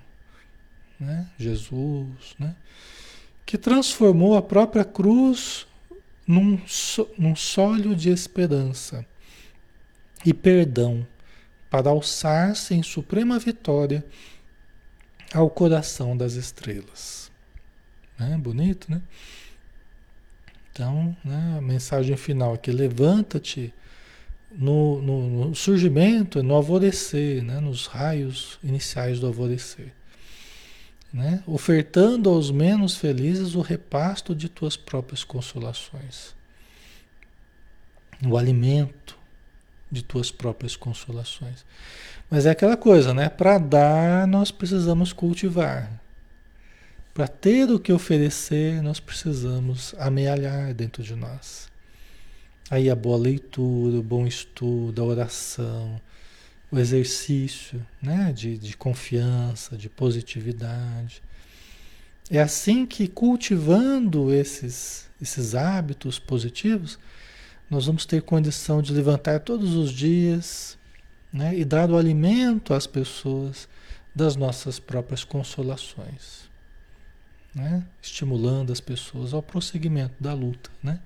[0.99, 1.29] né?
[1.39, 2.55] Jesus, né?
[3.45, 5.67] que transformou a própria cruz
[6.27, 6.59] num,
[7.19, 9.05] num sólio de esperança
[10.25, 11.07] e perdão
[11.69, 14.05] para alçar-se em suprema vitória
[15.35, 17.22] ao coração das estrelas.
[18.29, 18.39] Né?
[18.39, 19.01] Bonito, né?
[20.73, 23.73] Então, né, a mensagem final aqui: levanta-te
[24.51, 27.61] no, no, no surgimento, no alvorecer, né?
[27.61, 29.93] nos raios iniciais do alvorecer.
[31.13, 31.43] Né?
[31.47, 36.35] ofertando aos menos felizes o repasto de tuas próprias consolações,
[38.25, 39.19] o alimento
[39.91, 41.67] de tuas próprias consolações.
[42.31, 43.29] Mas é aquela coisa, né?
[43.29, 46.02] Para dar, nós precisamos cultivar.
[47.15, 51.69] Para ter o que oferecer, nós precisamos amealhar dentro de nós.
[52.71, 56.01] Aí a boa leitura, o bom estudo, a oração,
[56.71, 58.33] o exercício né?
[58.33, 61.23] de, de confiança, de positividade.
[62.31, 66.99] É assim que, cultivando esses, esses hábitos positivos,
[67.69, 70.79] nós vamos ter condição de levantar todos os dias
[71.31, 71.55] né?
[71.59, 73.69] e dar o alimento às pessoas
[74.15, 76.51] das nossas próprias consolações,
[77.55, 77.85] né?
[78.01, 80.71] estimulando as pessoas ao prosseguimento da luta.
[80.83, 81.01] Né?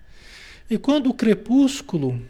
[0.68, 2.20] E quando o crepúsculo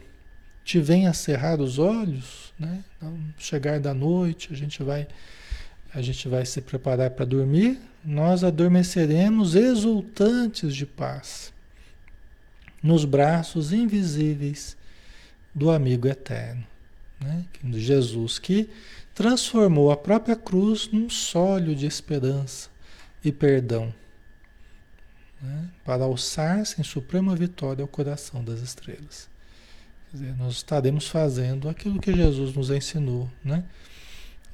[0.63, 2.83] te vem a cerrar os olhos, né?
[2.97, 5.07] Então, chegar da noite, a gente vai
[5.93, 11.53] a gente vai se preparar para dormir, nós adormeceremos exultantes de paz
[12.83, 14.75] nos braços invisíveis
[15.55, 16.67] do amigo eterno,
[17.19, 17.45] né?
[17.73, 18.69] Jesus que
[19.15, 22.69] transformou a própria cruz num sólio de esperança
[23.23, 23.93] e perdão
[25.41, 25.69] né?
[25.83, 29.29] para alçar-se em suprema vitória ao coração das estrelas.
[30.11, 33.63] Dizer, nós estaremos fazendo aquilo que Jesus nos ensinou, né?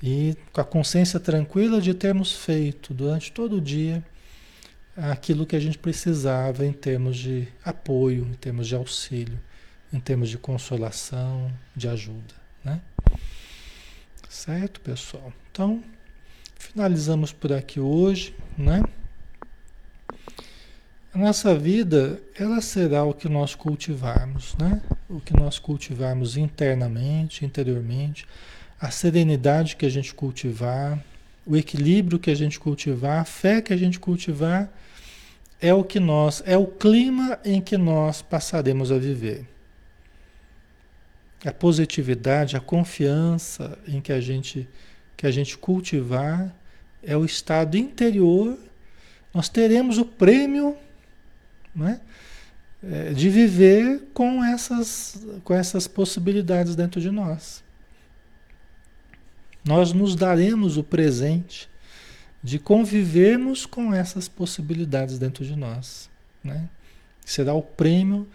[0.02, 4.04] E com a consciência tranquila de termos feito durante todo o dia
[4.96, 9.40] aquilo que a gente precisava em termos de apoio, em termos de auxílio,
[9.92, 12.82] em termos de consolação, de ajuda, né?
[14.30, 15.32] Certo, pessoal?
[15.52, 15.84] Então,
[16.56, 18.84] finalizamos por aqui hoje, né?
[21.14, 24.82] A nossa vida, ela será o que nós cultivarmos, né?
[25.08, 28.26] O que nós cultivarmos internamente, interiormente,
[28.82, 31.00] a serenidade que a gente cultivar,
[31.46, 34.74] o equilíbrio que a gente cultivar, a fé que a gente cultivar,
[35.62, 39.48] é o que nós, é o clima em que nós passaremos a viver.
[41.46, 44.68] A positividade, a confiança em que a gente
[45.16, 46.52] que a gente cultivar
[47.04, 48.58] é o estado interior.
[49.32, 50.76] Nós teremos o prêmio
[51.76, 52.02] né?
[52.82, 57.64] É, de viver com essas, com essas possibilidades dentro de nós.
[59.64, 61.70] Nós nos daremos o presente
[62.44, 66.10] de convivermos com essas possibilidades dentro de nós.
[66.44, 66.70] Né?
[67.26, 68.28] Será o prêmio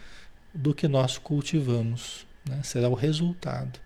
[0.55, 2.63] do que nós cultivamos, né?
[2.63, 3.79] será o resultado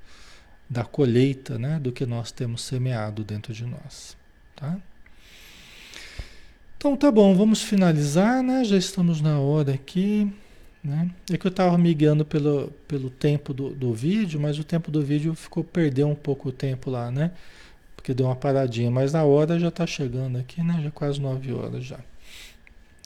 [0.70, 1.80] da colheita né?
[1.80, 4.16] do que nós temos semeado dentro de nós.
[4.54, 4.80] Tá?
[6.82, 8.64] Então tá bom, vamos finalizar, né?
[8.64, 10.28] Já estamos na hora aqui.
[10.82, 11.08] Né?
[11.30, 14.90] É que eu estava me guiando pelo, pelo tempo do, do vídeo, mas o tempo
[14.90, 17.30] do vídeo ficou perdeu um pouco o tempo lá, né?
[17.94, 20.80] Porque deu uma paradinha, mas na hora já está chegando aqui, né?
[20.82, 22.00] Já quase 9 horas já.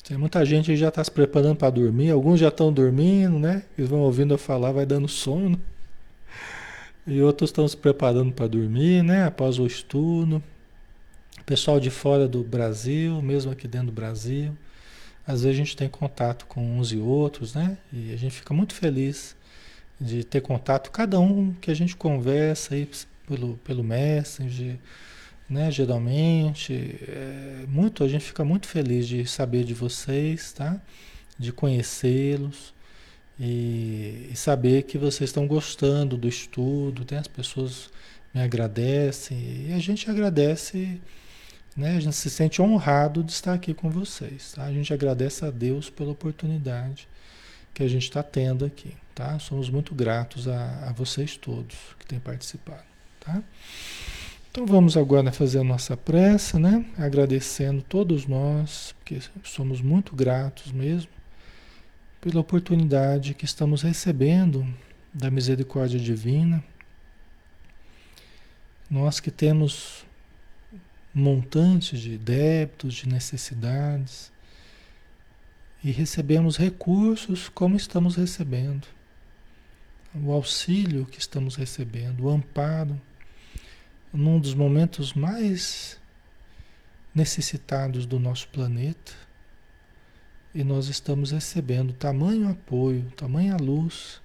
[0.09, 3.63] Tem muita gente que já está se preparando para dormir, alguns já estão dormindo, né?
[3.77, 5.61] Eles vão ouvindo eu falar, vai dando sono.
[7.07, 9.27] E outros estão se preparando para dormir, né?
[9.27, 10.43] Após o estudo.
[11.47, 14.53] Pessoal de fora do Brasil, mesmo aqui dentro do Brasil,
[15.25, 17.79] às vezes a gente tem contato com uns e outros, né?
[17.93, 19.37] E a gente fica muito feliz
[20.01, 22.91] de ter contato, cada um que a gente conversa aí
[23.29, 24.77] pelo, pelo Messenger,
[25.49, 25.71] né?
[25.71, 30.83] Geralmente, é, muito, a gente fica muito feliz de saber de vocês, tá?
[31.39, 32.75] De conhecê-los
[33.39, 37.21] e, e, saber que vocês estão gostando do estudo, né?
[37.21, 37.89] As pessoas
[38.35, 41.01] me agradecem e a gente agradece
[41.77, 41.97] né?
[41.97, 44.53] A gente se sente honrado de estar aqui com vocês.
[44.53, 44.65] Tá?
[44.65, 47.07] A gente agradece a Deus pela oportunidade
[47.75, 49.39] que a gente está tendo aqui, tá?
[49.39, 52.83] Somos muito gratos a, a vocês todos que têm participado,
[53.21, 53.43] tá?
[54.51, 56.87] Então vamos agora fazer a nossa prece, né?
[56.97, 61.11] Agradecendo todos nós, porque somos muito gratos mesmo,
[62.19, 64.67] pela oportunidade que estamos recebendo
[65.13, 66.65] da misericórdia divina.
[68.89, 70.07] Nós que temos
[71.19, 74.31] montantes de débitos, de necessidades,
[75.83, 78.87] e recebemos recursos como estamos recebendo,
[80.15, 83.01] o auxílio que estamos recebendo, o amparo
[84.13, 85.99] num dos momentos mais
[87.15, 89.13] necessitados do nosso planeta
[90.55, 94.21] e nós estamos recebendo tamanho apoio, tamanha luz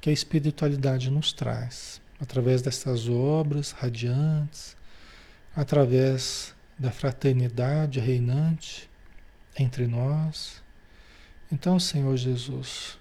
[0.00, 4.76] que a espiritualidade nos traz através dessas obras radiantes,
[5.60, 8.88] através da fraternidade reinante
[9.58, 10.62] entre nós.
[11.52, 12.98] Então, Senhor Jesus,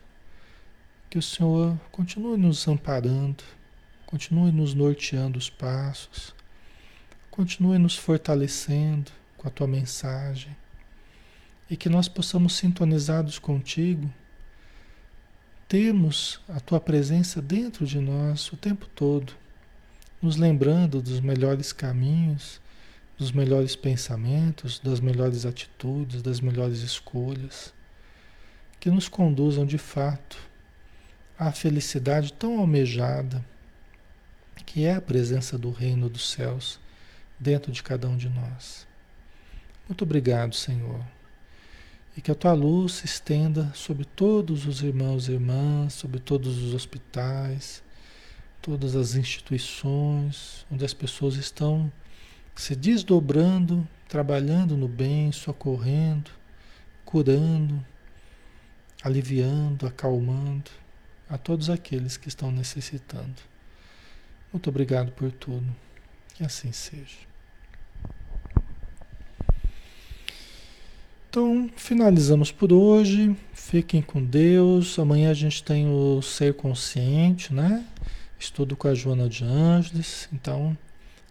[1.09, 3.43] que o Senhor continue nos amparando
[4.09, 6.33] Continue nos norteando os passos.
[7.29, 10.57] Continue nos fortalecendo com a tua mensagem.
[11.69, 14.11] E que nós possamos, sintonizados contigo,
[15.67, 19.31] termos a tua presença dentro de nós o tempo todo,
[20.21, 22.59] nos lembrando dos melhores caminhos,
[23.17, 27.73] dos melhores pensamentos, das melhores atitudes, das melhores escolhas,
[28.79, 30.37] que nos conduzam de fato
[31.37, 33.43] à felicidade tão almejada
[34.65, 36.79] que é a presença do reino dos céus
[37.39, 38.87] dentro de cada um de nós.
[39.87, 41.03] Muito obrigado, Senhor.
[42.15, 46.57] E que a tua luz se estenda sobre todos os irmãos e irmãs, sobre todos
[46.59, 47.81] os hospitais,
[48.61, 51.91] todas as instituições onde as pessoas estão
[52.55, 56.31] se desdobrando, trabalhando no bem, socorrendo,
[57.05, 57.83] curando,
[59.01, 60.69] aliviando, acalmando
[61.29, 63.35] a todos aqueles que estão necessitando.
[64.51, 65.65] Muito obrigado por tudo.
[66.33, 67.29] Que assim seja.
[71.29, 73.37] Então, finalizamos por hoje.
[73.53, 74.97] Fiquem com Deus.
[74.97, 77.85] Amanhã a gente tem o Ser Consciente, né?
[78.39, 80.29] Estudo com a Joana de Ângeles.
[80.31, 80.77] Então,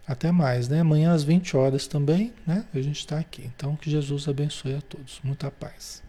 [0.07, 0.81] até mais, né?
[0.81, 2.65] Amanhã às 20 horas também, né?
[2.73, 3.43] A gente está aqui.
[3.45, 5.19] Então, que Jesus abençoe a todos.
[5.23, 6.03] Muita paz.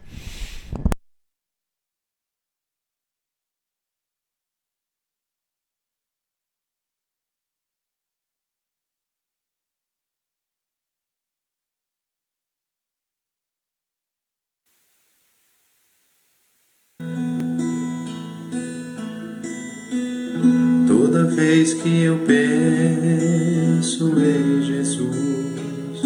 [21.60, 26.00] Vez que eu penso em Jesus,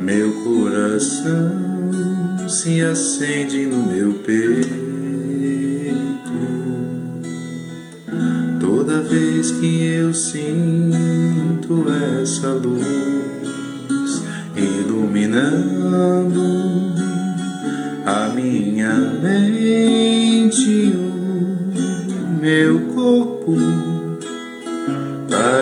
[0.00, 4.70] meu coração se acende no meu peito.
[8.58, 11.84] Toda vez que eu sinto
[12.22, 14.22] essa luz
[14.56, 16.40] iluminando
[18.06, 20.94] a minha mente,
[22.16, 23.89] o meu corpo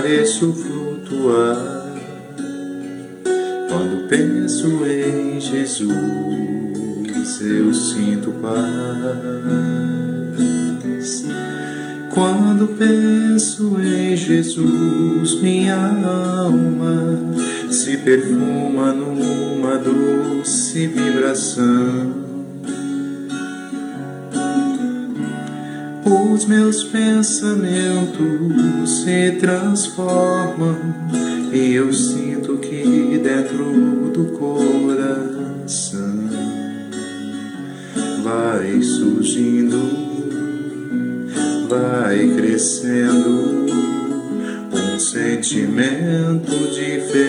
[0.08, 1.84] pareço flutuar
[3.68, 6.08] quando penso em Jesus.
[7.42, 8.58] Eu sinto paz
[12.14, 15.42] quando penso em Jesus.
[15.42, 17.18] Minha alma
[17.70, 22.27] se perfuma numa doce vibração
[26.38, 28.22] os meus pensamentos
[29.02, 30.78] se transformam
[31.52, 33.64] e eu sinto que dentro
[34.12, 36.28] do coração
[38.22, 39.80] vai surgindo,
[41.68, 43.66] vai crescendo
[44.72, 47.27] um sentimento diferente,